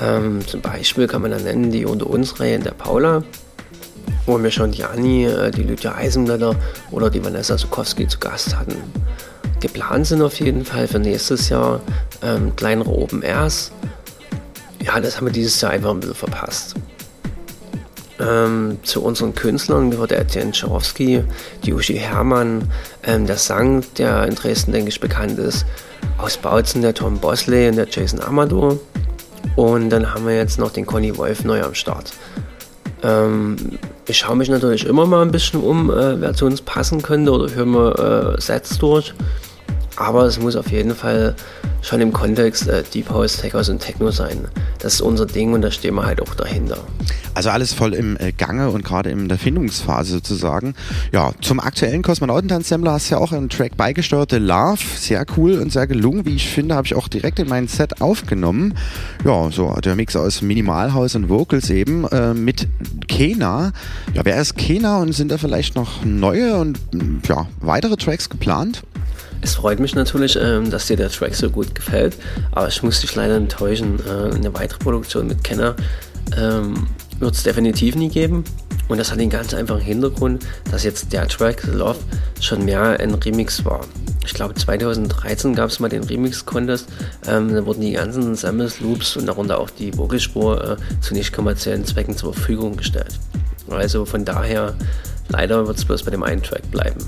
Ähm, 0.00 0.46
zum 0.46 0.60
Beispiel 0.60 1.06
kann 1.06 1.22
man 1.22 1.30
da 1.30 1.38
nennen 1.38 1.70
die 1.70 1.84
Unter 1.84 2.08
uns 2.08 2.40
Reihe 2.40 2.54
in 2.54 2.62
der 2.62 2.72
Paula, 2.72 3.22
wo 4.26 4.42
wir 4.42 4.50
schon 4.50 4.72
die 4.72 4.84
Anni, 4.84 5.26
äh, 5.26 5.50
die 5.50 5.62
Lydia 5.62 5.94
Eisenblätter 5.94 6.54
oder 6.90 7.10
die 7.10 7.24
Vanessa 7.24 7.58
Sukowski 7.58 8.06
zu 8.08 8.18
Gast 8.18 8.56
hatten. 8.56 8.76
Geplant 9.60 10.06
sind 10.06 10.22
auf 10.22 10.40
jeden 10.40 10.64
Fall 10.64 10.88
für 10.88 10.98
nächstes 10.98 11.48
Jahr 11.48 11.80
ähm, 12.22 12.54
kleinere 12.56 12.90
Open 12.90 13.22
Airs. 13.22 13.70
Ja, 14.82 14.98
das 14.98 15.16
haben 15.16 15.26
wir 15.26 15.32
dieses 15.32 15.60
Jahr 15.60 15.70
einfach 15.70 15.90
ein 15.90 16.00
bisschen 16.00 16.16
verpasst. 16.16 16.74
Ähm, 18.18 18.78
zu 18.82 19.02
unseren 19.02 19.34
Künstlern 19.34 19.90
gehört 19.90 20.10
der 20.10 20.20
Etienne 20.20 20.54
Scharowski, 20.54 21.24
die 21.64 21.72
Uschi 21.72 21.96
Hermann, 21.96 22.70
ähm, 23.04 23.26
der 23.26 23.36
Sang, 23.36 23.84
der 23.98 24.26
in 24.26 24.34
Dresden, 24.34 24.72
denke 24.72 24.90
ich, 24.90 25.00
bekannt 25.00 25.38
ist, 25.38 25.64
aus 26.18 26.36
Bautzen 26.36 26.82
der 26.82 26.94
Tom 26.94 27.18
Bosley 27.18 27.68
und 27.68 27.76
der 27.76 27.88
Jason 27.88 28.20
Amador. 28.20 28.78
Und 29.56 29.90
dann 29.90 30.14
haben 30.14 30.26
wir 30.26 30.36
jetzt 30.36 30.58
noch 30.58 30.70
den 30.70 30.86
Conny 30.86 31.16
Wolf 31.16 31.44
neu 31.44 31.62
am 31.62 31.74
Start. 31.74 32.12
Ähm, 33.02 33.56
ich 34.06 34.18
schaue 34.18 34.36
mich 34.36 34.48
natürlich 34.48 34.86
immer 34.86 35.06
mal 35.06 35.22
ein 35.22 35.32
bisschen 35.32 35.60
um, 35.60 35.90
äh, 35.90 36.20
wer 36.20 36.34
zu 36.34 36.46
uns 36.46 36.62
passen 36.62 37.02
könnte 37.02 37.32
oder 37.32 37.52
höre 37.52 37.66
mir 37.66 38.34
äh, 38.36 38.40
Sets 38.40 38.78
durch. 38.78 39.14
Aber 39.96 40.24
es 40.24 40.38
muss 40.40 40.56
auf 40.56 40.70
jeden 40.70 40.94
Fall 40.94 41.34
schon 41.82 42.00
im 42.00 42.12
Kontext 42.12 42.68
äh, 42.68 42.82
Deep 42.94 43.10
House, 43.10 43.36
Tech 43.36 43.54
House 43.54 43.68
und 43.68 43.80
Techno 43.80 44.10
sein. 44.10 44.48
Das 44.78 44.94
ist 44.94 45.00
unser 45.00 45.26
Ding 45.26 45.52
und 45.52 45.62
da 45.62 45.70
stehen 45.70 45.94
wir 45.94 46.06
halt 46.06 46.22
auch 46.22 46.34
dahinter. 46.34 46.78
Also 47.34 47.50
alles 47.50 47.72
voll 47.72 47.94
im 47.94 48.16
äh, 48.18 48.32
Gange 48.32 48.70
und 48.70 48.84
gerade 48.84 49.10
in 49.10 49.28
der 49.28 49.38
Findungsphase 49.38 50.12
sozusagen. 50.12 50.74
Ja, 51.12 51.32
zum 51.40 51.60
aktuellen 51.60 52.02
Kosmonautentanz-Sammler 52.02 52.92
hast 52.92 53.10
du 53.10 53.14
ja 53.14 53.20
auch 53.20 53.32
einen 53.32 53.48
Track 53.48 53.76
beigesteuert, 53.76 54.30
The 54.30 54.36
Love. 54.36 54.80
Sehr 54.96 55.24
cool 55.36 55.58
und 55.58 55.72
sehr 55.72 55.86
gelungen, 55.86 56.24
wie 56.26 56.36
ich 56.36 56.48
finde, 56.48 56.74
habe 56.74 56.86
ich 56.86 56.94
auch 56.94 57.08
direkt 57.08 57.38
in 57.38 57.48
mein 57.48 57.68
Set 57.68 58.00
aufgenommen. 58.00 58.74
Ja, 59.24 59.50
so 59.50 59.74
der 59.82 59.96
Mix 59.96 60.14
aus 60.14 60.42
Minimalhaus 60.42 61.14
und 61.14 61.28
Vocals 61.28 61.70
eben 61.70 62.06
äh, 62.08 62.34
mit 62.34 62.68
Kena. 63.08 63.72
Ja, 64.14 64.24
wer 64.24 64.40
ist 64.40 64.56
Kena 64.56 64.98
und 64.98 65.12
sind 65.12 65.30
da 65.30 65.38
vielleicht 65.38 65.74
noch 65.74 66.04
neue 66.04 66.56
und 66.56 66.78
ja, 67.28 67.46
weitere 67.60 67.96
Tracks 67.96 68.28
geplant? 68.28 68.82
Es 69.42 69.56
freut 69.56 69.80
mich 69.80 69.96
natürlich, 69.96 70.38
ähm, 70.40 70.70
dass 70.70 70.86
dir 70.86 70.96
der 70.96 71.10
Track 71.10 71.34
so 71.34 71.50
gut 71.50 71.74
gefällt, 71.74 72.16
aber 72.52 72.68
ich 72.68 72.82
muss 72.82 73.00
dich 73.00 73.14
leider 73.16 73.36
enttäuschen. 73.36 73.98
Äh, 74.06 74.34
eine 74.34 74.54
weitere 74.54 74.78
Produktion 74.78 75.26
mit 75.26 75.42
Kenner 75.42 75.74
ähm, 76.38 76.86
wird 77.18 77.34
es 77.34 77.42
definitiv 77.42 77.96
nie 77.96 78.08
geben. 78.08 78.44
Und 78.88 78.98
das 78.98 79.10
hat 79.10 79.18
den 79.18 79.30
ganz 79.30 79.52
einfachen 79.52 79.80
Hintergrund, 79.80 80.46
dass 80.70 80.84
jetzt 80.84 81.12
der 81.12 81.26
Track 81.26 81.64
Love 81.66 81.98
schon 82.40 82.64
mehr 82.64 83.00
ein 83.00 83.14
Remix 83.14 83.64
war. 83.64 83.80
Ich 84.24 84.32
glaube 84.34 84.54
2013 84.54 85.54
gab 85.56 85.70
es 85.70 85.80
mal 85.80 85.88
den 85.88 86.04
Remix-Contest. 86.04 86.88
Ähm, 87.26 87.52
da 87.52 87.66
wurden 87.66 87.80
die 87.80 87.92
ganzen 87.92 88.36
Samples, 88.36 88.80
Loops 88.80 89.16
und 89.16 89.26
darunter 89.26 89.58
auch 89.58 89.70
die 89.70 89.92
Vogelspur 89.92 90.78
äh, 90.78 91.00
zu 91.00 91.14
nicht 91.14 91.32
kommerziellen 91.32 91.84
Zwecken 91.84 92.16
zur 92.16 92.32
Verfügung 92.32 92.76
gestellt. 92.76 93.18
Also 93.68 94.04
von 94.04 94.24
daher, 94.24 94.74
leider 95.28 95.66
wird 95.66 95.78
es 95.78 95.84
bloß 95.84 96.04
bei 96.04 96.12
dem 96.12 96.22
einen 96.22 96.42
Track 96.42 96.70
bleiben. 96.70 97.00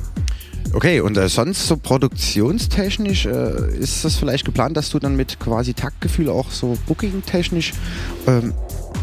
Okay, 0.74 0.98
und 0.98 1.16
äh, 1.16 1.28
sonst 1.28 1.68
so 1.68 1.76
produktionstechnisch 1.76 3.26
äh, 3.26 3.78
ist 3.78 4.04
das 4.04 4.16
vielleicht 4.16 4.44
geplant, 4.44 4.76
dass 4.76 4.90
du 4.90 4.98
dann 4.98 5.14
mit 5.14 5.38
quasi 5.38 5.72
Taktgefühl 5.72 6.28
auch 6.28 6.50
so 6.50 6.76
booking-technisch 6.88 7.72
ähm, 8.26 8.52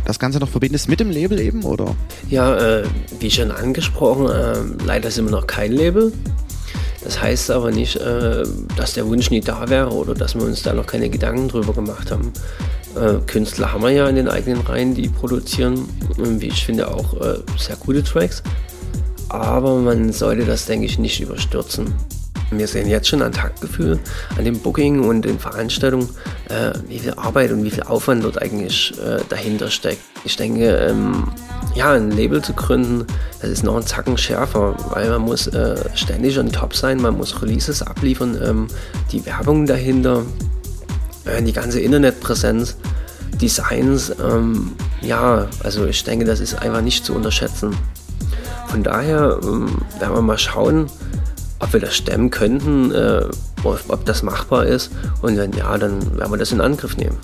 das 0.03 0.19
Ganze 0.19 0.39
noch 0.39 0.49
verbindest 0.49 0.89
mit 0.89 0.99
dem 0.99 1.09
Label 1.09 1.39
eben, 1.39 1.63
oder? 1.63 1.95
Ja, 2.29 2.57
äh, 2.57 2.83
wie 3.21 3.31
schon 3.31 3.51
angesprochen, 3.51 4.27
äh, 4.27 4.83
leider 4.85 5.09
sind 5.11 5.25
wir 5.25 5.31
noch 5.31 5.47
kein 5.47 5.71
Label. 5.71 6.11
Das 7.05 7.21
heißt 7.21 7.49
aber 7.51 7.71
nicht, 7.71 7.95
äh, 7.95 8.43
dass 8.75 8.95
der 8.95 9.07
Wunsch 9.07 9.31
nie 9.31 9.39
da 9.39 9.69
wäre 9.69 9.93
oder 9.93 10.13
dass 10.13 10.35
wir 10.35 10.43
uns 10.43 10.63
da 10.63 10.73
noch 10.73 10.85
keine 10.85 11.09
Gedanken 11.09 11.47
drüber 11.47 11.71
gemacht 11.71 12.11
haben. 12.11 12.33
Äh, 12.97 13.25
Künstler 13.27 13.71
haben 13.71 13.83
wir 13.83 13.91
ja 13.91 14.09
in 14.09 14.17
den 14.17 14.27
eigenen 14.27 14.59
Reihen, 14.59 14.93
die 14.93 15.07
produzieren, 15.07 15.87
wie 16.17 16.47
ich 16.47 16.65
finde, 16.65 16.93
auch 16.93 17.15
sehr 17.57 17.77
gute 17.77 18.03
Tracks 18.03 18.43
aber 19.33 19.77
man 19.77 20.11
sollte 20.11 20.45
das, 20.45 20.65
denke 20.65 20.85
ich, 20.85 20.99
nicht 20.99 21.21
überstürzen. 21.21 21.93
Wir 22.53 22.67
sehen 22.67 22.89
jetzt 22.89 23.07
schon 23.07 23.21
an 23.21 23.31
Taktgefühl, 23.31 23.97
an 24.37 24.43
dem 24.43 24.59
Booking 24.59 24.99
und 24.99 25.21
den 25.23 25.39
Veranstaltungen, 25.39 26.09
äh, 26.49 26.73
wie 26.89 26.99
viel 26.99 27.13
Arbeit 27.13 27.51
und 27.51 27.63
wie 27.63 27.71
viel 27.71 27.83
Aufwand 27.83 28.25
dort 28.25 28.41
eigentlich 28.41 28.93
äh, 28.99 29.21
dahinter 29.29 29.69
steckt. 29.69 30.01
Ich 30.25 30.35
denke, 30.35 30.67
ähm, 30.67 31.31
ja, 31.75 31.93
ein 31.93 32.11
Label 32.11 32.41
zu 32.41 32.51
gründen, 32.51 33.05
das 33.41 33.51
ist 33.51 33.63
noch 33.63 33.77
ein 33.77 33.85
Zacken 33.85 34.17
schärfer, 34.17 34.75
weil 34.89 35.09
man 35.09 35.21
muss 35.21 35.47
äh, 35.47 35.77
ständig 35.95 36.37
on 36.37 36.51
top 36.51 36.75
sein, 36.75 37.01
man 37.01 37.15
muss 37.15 37.41
Releases 37.41 37.81
abliefern, 37.81 38.37
ähm, 38.43 38.67
die 39.13 39.25
Werbung 39.25 39.65
dahinter, 39.65 40.23
äh, 41.23 41.41
die 41.41 41.53
ganze 41.53 41.79
Internetpräsenz, 41.79 42.75
Designs, 43.41 44.11
ähm, 44.21 44.73
ja, 44.99 45.47
also 45.63 45.85
ich 45.85 46.03
denke, 46.03 46.25
das 46.25 46.41
ist 46.41 46.55
einfach 46.55 46.81
nicht 46.81 47.05
zu 47.05 47.15
unterschätzen. 47.15 47.75
Von 48.71 48.83
daher 48.83 49.37
ähm, 49.43 49.67
werden 49.99 50.15
wir 50.15 50.21
mal 50.21 50.37
schauen, 50.37 50.87
ob 51.59 51.73
wir 51.73 51.81
das 51.81 51.93
stemmen 51.93 52.31
könnten, 52.31 52.91
äh, 52.93 53.25
ob, 53.65 54.05
das 54.05 54.23
machbar 54.23 54.65
ist. 54.65 54.91
Und 55.21 55.35
wenn 55.35 55.51
ja, 55.51 55.77
dann 55.77 56.17
werden 56.17 56.31
wir 56.31 56.37
das 56.37 56.53
in 56.53 56.61
Angriff 56.61 56.95
nehmen. 56.95 57.17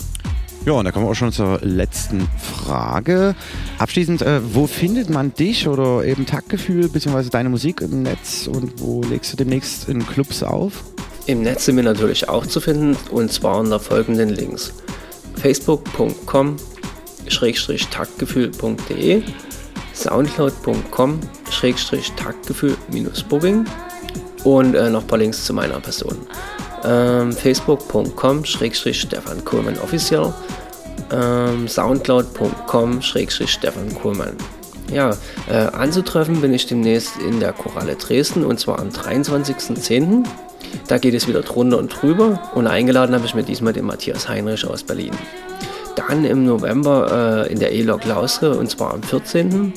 Ja, 0.66 0.72
und 0.72 0.84
da 0.84 0.92
kommen 0.92 1.06
wir 1.06 1.10
auch 1.10 1.14
schon 1.14 1.32
zur 1.32 1.58
letzten 1.62 2.28
Frage. 2.38 3.34
Abschließend, 3.78 4.20
äh, 4.20 4.40
wo 4.52 4.66
findet 4.66 5.08
man 5.08 5.32
dich 5.32 5.66
oder 5.66 6.04
eben 6.04 6.26
Taktgefühl 6.26 6.90
bzw. 6.90 7.30
deine 7.30 7.48
Musik 7.48 7.80
im 7.80 8.02
Netz 8.02 8.46
und 8.46 8.78
wo 8.82 9.02
legst 9.04 9.32
du 9.32 9.38
demnächst 9.38 9.88
in 9.88 10.06
Clubs 10.06 10.42
auf? 10.42 10.84
Im 11.24 11.40
Netz 11.40 11.64
sind 11.64 11.76
wir 11.76 11.82
natürlich 11.82 12.28
auch 12.28 12.44
zu 12.44 12.60
finden 12.60 12.94
und 13.10 13.32
zwar 13.32 13.56
unter 13.56 13.80
folgenden 13.80 14.28
Links. 14.28 14.74
facebook.com 15.36 16.56
taktgefühl.de 19.98 20.58
soundcloud.com 20.62 21.20
taktgefühl-booking 22.16 23.64
und 24.44 24.74
äh, 24.74 24.90
noch 24.90 25.02
ein 25.02 25.06
paar 25.06 25.18
Links 25.18 25.44
zu 25.44 25.52
meiner 25.52 25.80
Person. 25.80 26.16
Ähm, 26.84 27.32
facebook.com 27.32 28.44
Stefan 28.44 29.44
Kohlmann 29.44 29.78
official 29.78 30.32
ähm, 31.10 31.66
soundcloud.com 31.66 33.02
Stefan 33.02 33.94
Kohlmann. 33.94 34.36
Ja, 34.92 35.10
äh, 35.50 35.54
anzutreffen 35.54 36.40
bin 36.40 36.54
ich 36.54 36.66
demnächst 36.66 37.18
in 37.18 37.40
der 37.40 37.52
Choralle 37.52 37.96
Dresden 37.96 38.44
und 38.44 38.58
zwar 38.58 38.78
am 38.78 38.88
23.10. 38.88 40.24
Da 40.86 40.98
geht 40.98 41.14
es 41.14 41.28
wieder 41.28 41.42
drunter 41.42 41.78
und 41.78 41.88
drüber 41.88 42.40
und 42.54 42.66
eingeladen 42.66 43.14
habe 43.14 43.26
ich 43.26 43.34
mir 43.34 43.42
diesmal 43.42 43.72
den 43.72 43.84
Matthias 43.84 44.28
Heinrich 44.28 44.66
aus 44.66 44.82
Berlin. 44.82 45.12
Dann 45.98 46.24
im 46.24 46.44
November 46.44 47.46
äh, 47.48 47.52
in 47.52 47.58
der 47.58 47.72
ELOG 47.72 48.04
Lausre 48.04 48.56
und 48.56 48.70
zwar 48.70 48.94
am 48.94 49.02
14. 49.02 49.72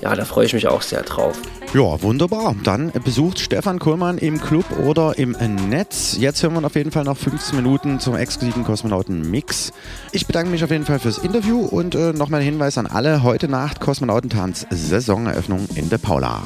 Ja, 0.00 0.16
da 0.16 0.24
freue 0.24 0.46
ich 0.46 0.52
mich 0.52 0.66
auch 0.66 0.82
sehr 0.82 1.02
drauf. 1.02 1.40
Ja, 1.72 2.02
wunderbar. 2.02 2.56
Dann 2.64 2.90
besucht 3.04 3.38
Stefan 3.38 3.78
Kohlmann 3.78 4.18
im 4.18 4.40
Club 4.40 4.64
oder 4.84 5.16
im 5.16 5.36
Netz. 5.68 6.16
Jetzt 6.18 6.42
hören 6.42 6.54
wir 6.54 6.64
auf 6.66 6.74
jeden 6.74 6.90
Fall 6.90 7.04
noch 7.04 7.16
15 7.16 7.54
Minuten 7.54 8.00
zum 8.00 8.16
exklusiven 8.16 8.64
Kosmonauten-Mix. 8.64 9.72
Ich 10.10 10.26
bedanke 10.26 10.50
mich 10.50 10.64
auf 10.64 10.70
jeden 10.72 10.84
Fall 10.84 10.98
fürs 10.98 11.18
Interview 11.18 11.60
und 11.60 11.94
äh, 11.94 12.12
nochmal 12.12 12.40
ein 12.40 12.46
Hinweis 12.46 12.76
an 12.76 12.88
alle. 12.88 13.22
Heute 13.22 13.46
Nacht 13.46 13.78
Kosmonautentanz 13.78 14.66
Saisoneröffnung 14.70 15.68
in 15.76 15.88
der 15.88 15.98
Paula. 15.98 16.42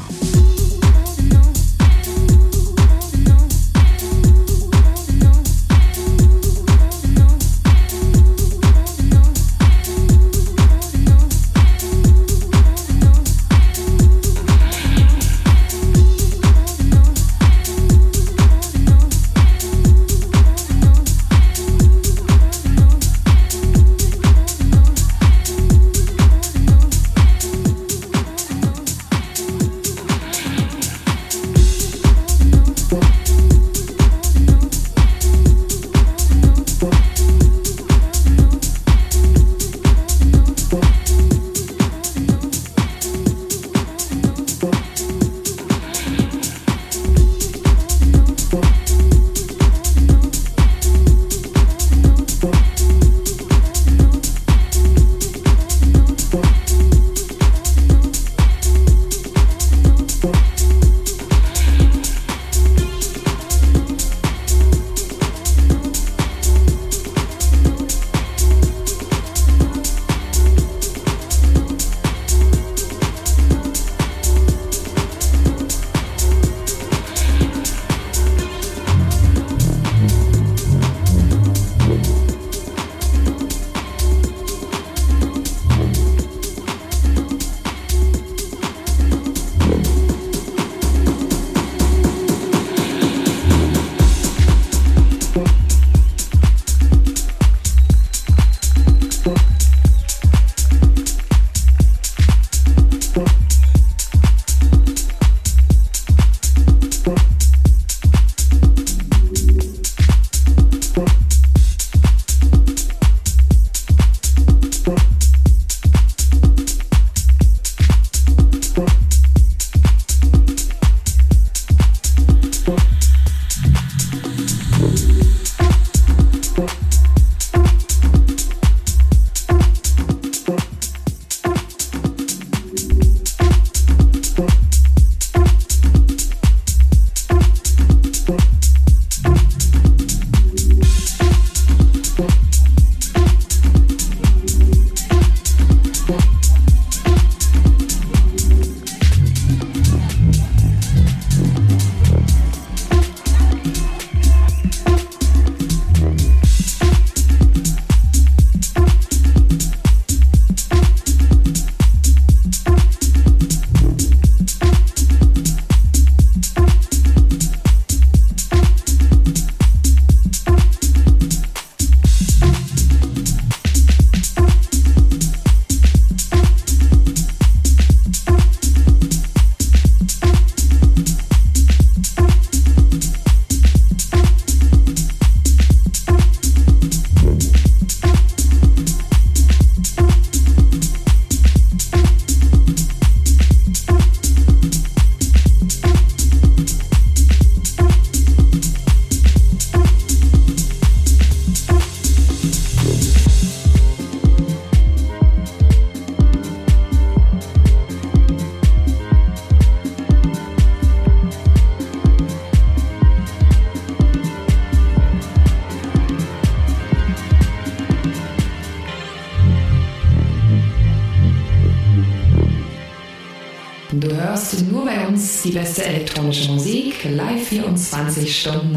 Stunden 228.34 228.73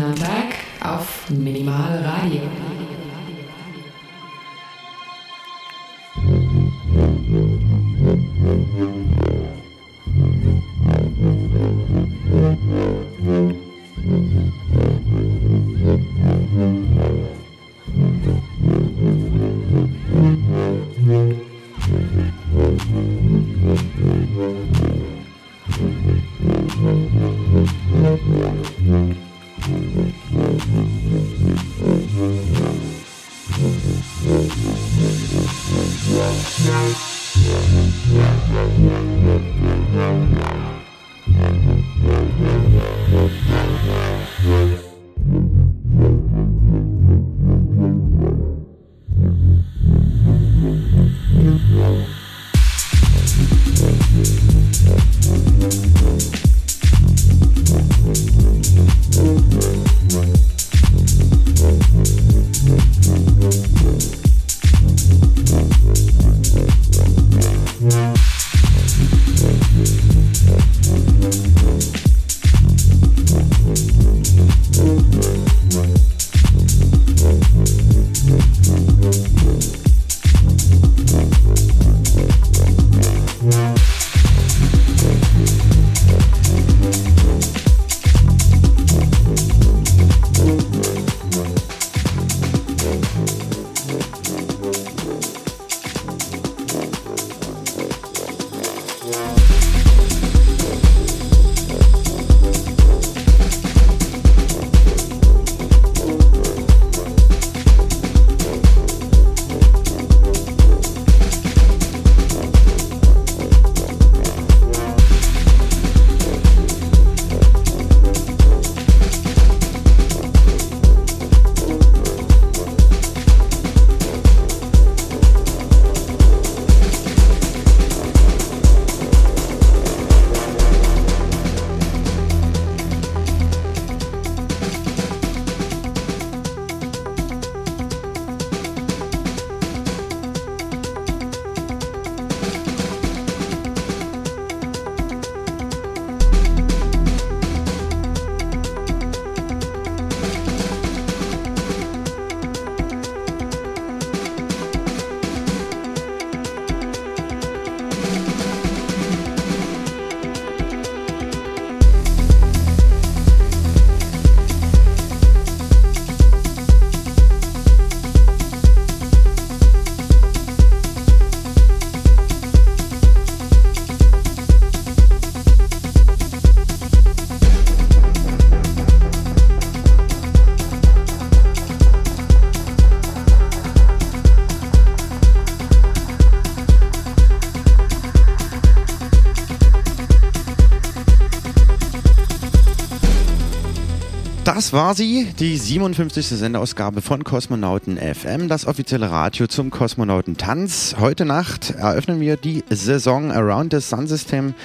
Das 194.57 194.73
war 194.73 194.95
sie, 194.95 195.27
die 195.37 195.55
57. 195.55 196.29
Sendeausgabe 196.29 197.03
von 197.03 197.23
Kosmonauten 197.23 197.99
FM, 197.99 198.47
das 198.47 198.65
offizielle 198.65 199.11
Radio 199.11 199.45
zum 199.45 199.69
Kosmonautentanz. 199.69 200.95
Heute 200.97 201.25
Nacht 201.25 201.75
eröffnen 201.77 202.19
wir 202.19 202.37
die 202.37 202.63
Saison 202.71 203.31
Around 203.31 203.73
the 203.73 203.79
Sun 203.79 204.07
System 204.07 204.55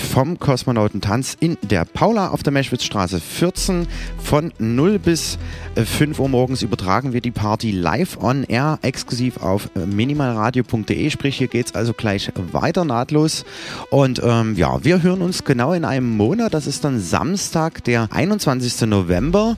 vom 0.00 0.38
Kosmonautentanz 0.38 1.36
in 1.38 1.56
der 1.62 1.84
Paula 1.84 2.28
auf 2.28 2.42
der 2.42 2.52
Meschwitzstraße 2.52 3.20
14. 3.20 3.86
Von 4.22 4.52
0 4.58 4.98
bis 4.98 5.38
5 5.76 6.18
Uhr 6.18 6.28
morgens 6.28 6.62
übertragen 6.62 7.12
wir 7.12 7.20
die 7.20 7.30
Party 7.30 7.70
live 7.70 8.18
on 8.20 8.44
air, 8.44 8.78
exklusiv 8.82 9.38
auf 9.38 9.70
minimalradio.de. 9.74 11.10
Sprich, 11.10 11.36
hier 11.36 11.48
geht 11.48 11.66
es 11.66 11.74
also 11.74 11.92
gleich 11.92 12.32
weiter 12.52 12.84
nahtlos. 12.84 13.44
Und 13.90 14.20
ähm, 14.24 14.56
ja, 14.56 14.82
wir 14.84 15.02
hören 15.02 15.22
uns 15.22 15.44
genau 15.44 15.72
in 15.72 15.84
einem 15.84 16.16
Monat. 16.16 16.54
Das 16.54 16.66
ist 16.66 16.84
dann 16.84 17.00
Samstag, 17.00 17.84
der 17.84 18.08
21. 18.10 18.88
November. 18.88 19.56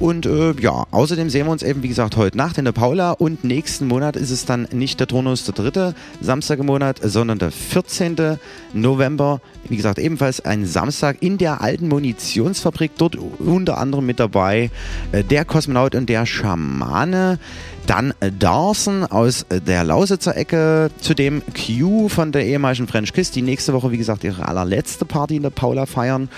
Und 0.00 0.26
äh, 0.26 0.52
ja, 0.60 0.84
außerdem 0.92 1.28
sehen 1.28 1.46
wir 1.46 1.50
uns 1.50 1.64
eben, 1.64 1.82
wie 1.82 1.88
gesagt, 1.88 2.16
heute 2.16 2.36
Nacht 2.36 2.56
in 2.56 2.64
der 2.64 2.72
Paula 2.72 3.12
und 3.12 3.42
nächsten 3.42 3.88
Monat 3.88 4.14
ist 4.14 4.30
es 4.30 4.44
dann 4.44 4.68
nicht 4.70 5.00
der 5.00 5.08
Turnus 5.08 5.44
der 5.44 5.54
dritte 5.54 5.94
Samstag 6.20 6.60
im 6.60 6.66
Monat, 6.66 7.00
sondern 7.02 7.40
der 7.40 7.50
14. 7.50 8.38
November. 8.74 9.40
Wie 9.68 9.76
gesagt, 9.76 9.98
ebenfalls 9.98 10.44
ein 10.44 10.66
Samstag 10.66 11.16
in 11.20 11.36
der 11.36 11.62
alten 11.62 11.88
Munitionsfabrik. 11.88 12.92
Dort 12.96 13.16
unter 13.16 13.78
anderem 13.78 14.06
mit 14.06 14.20
dabei 14.20 14.70
äh, 15.10 15.24
der 15.24 15.44
Kosmonaut 15.44 15.96
und 15.96 16.08
der 16.08 16.26
Schamane. 16.26 17.40
Dann 17.88 18.12
Dawson 18.38 19.04
aus 19.04 19.46
der 19.48 19.82
Lausitzer 19.82 20.36
Ecke, 20.36 20.90
zudem 21.00 21.42
Q 21.54 22.10
von 22.10 22.32
der 22.32 22.44
ehemaligen 22.44 22.86
French 22.86 23.14
Kiss, 23.14 23.30
die 23.30 23.40
nächste 23.40 23.72
Woche, 23.72 23.90
wie 23.90 23.96
gesagt, 23.96 24.24
ihre 24.24 24.46
allerletzte 24.46 25.06
Party 25.06 25.36
in 25.36 25.42
der 25.42 25.48
Paula 25.48 25.86
feiern. 25.86 26.28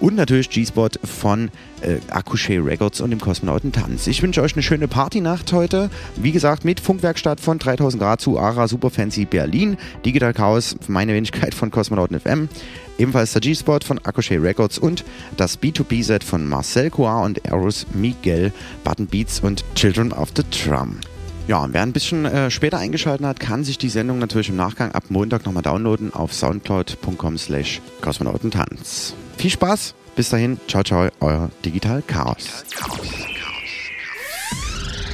Und 0.00 0.16
natürlich 0.16 0.50
G-Spot 0.50 0.90
von 1.02 1.50
äh, 1.80 1.96
Akushe 2.10 2.62
Records 2.62 3.00
und 3.00 3.08
dem 3.08 3.22
Kosmonauten 3.22 3.72
Tanz. 3.72 4.06
Ich 4.06 4.22
wünsche 4.22 4.42
euch 4.42 4.52
eine 4.52 4.62
schöne 4.62 4.86
Partynacht 4.86 5.50
heute. 5.54 5.88
Wie 6.16 6.32
gesagt, 6.32 6.66
mit 6.66 6.78
Funkwerkstatt 6.78 7.40
von 7.40 7.58
3000 7.58 8.02
Grad 8.02 8.20
zu 8.20 8.38
ARA 8.38 8.68
Super 8.68 8.90
Fancy 8.90 9.24
Berlin, 9.24 9.78
Digital 10.04 10.34
Chaos, 10.34 10.76
meine 10.88 11.14
Wenigkeit 11.14 11.54
von 11.54 11.70
Kosmonauten 11.70 12.20
FM. 12.20 12.50
Ebenfalls 12.98 13.32
der 13.32 13.40
G-Spot 13.40 13.78
von 13.84 13.98
Akushe 14.04 14.42
Records 14.42 14.78
und 14.78 15.04
das 15.36 15.58
B2B-Set 15.60 16.24
von 16.24 16.46
Marcel 16.46 16.90
Coir 16.90 17.22
und 17.22 17.44
Eros 17.44 17.86
Miguel, 17.94 18.52
Button 18.84 19.06
Beats 19.06 19.40
und 19.40 19.64
Children 19.74 20.12
of 20.12 20.30
the 20.36 20.42
Drum. 20.50 20.98
Ja, 21.46 21.66
wer 21.70 21.82
ein 21.82 21.94
bisschen 21.94 22.26
äh, 22.26 22.50
später 22.50 22.78
eingeschaltet 22.78 23.26
hat, 23.26 23.40
kann 23.40 23.64
sich 23.64 23.78
die 23.78 23.88
Sendung 23.88 24.18
natürlich 24.18 24.50
im 24.50 24.56
Nachgang 24.56 24.92
ab 24.92 25.04
Montag 25.08 25.46
nochmal 25.46 25.62
downloaden 25.62 26.12
auf 26.12 26.34
soundcloud.com 26.34 27.38
slash 27.38 27.80
kosmonautentanz. 28.02 29.14
Viel 29.38 29.50
Spaß, 29.50 29.94
bis 30.14 30.28
dahin, 30.28 30.58
ciao 30.68 30.82
ciao, 30.82 31.08
euer 31.20 31.50
Digital 31.64 32.02
Chaos. 32.06 32.64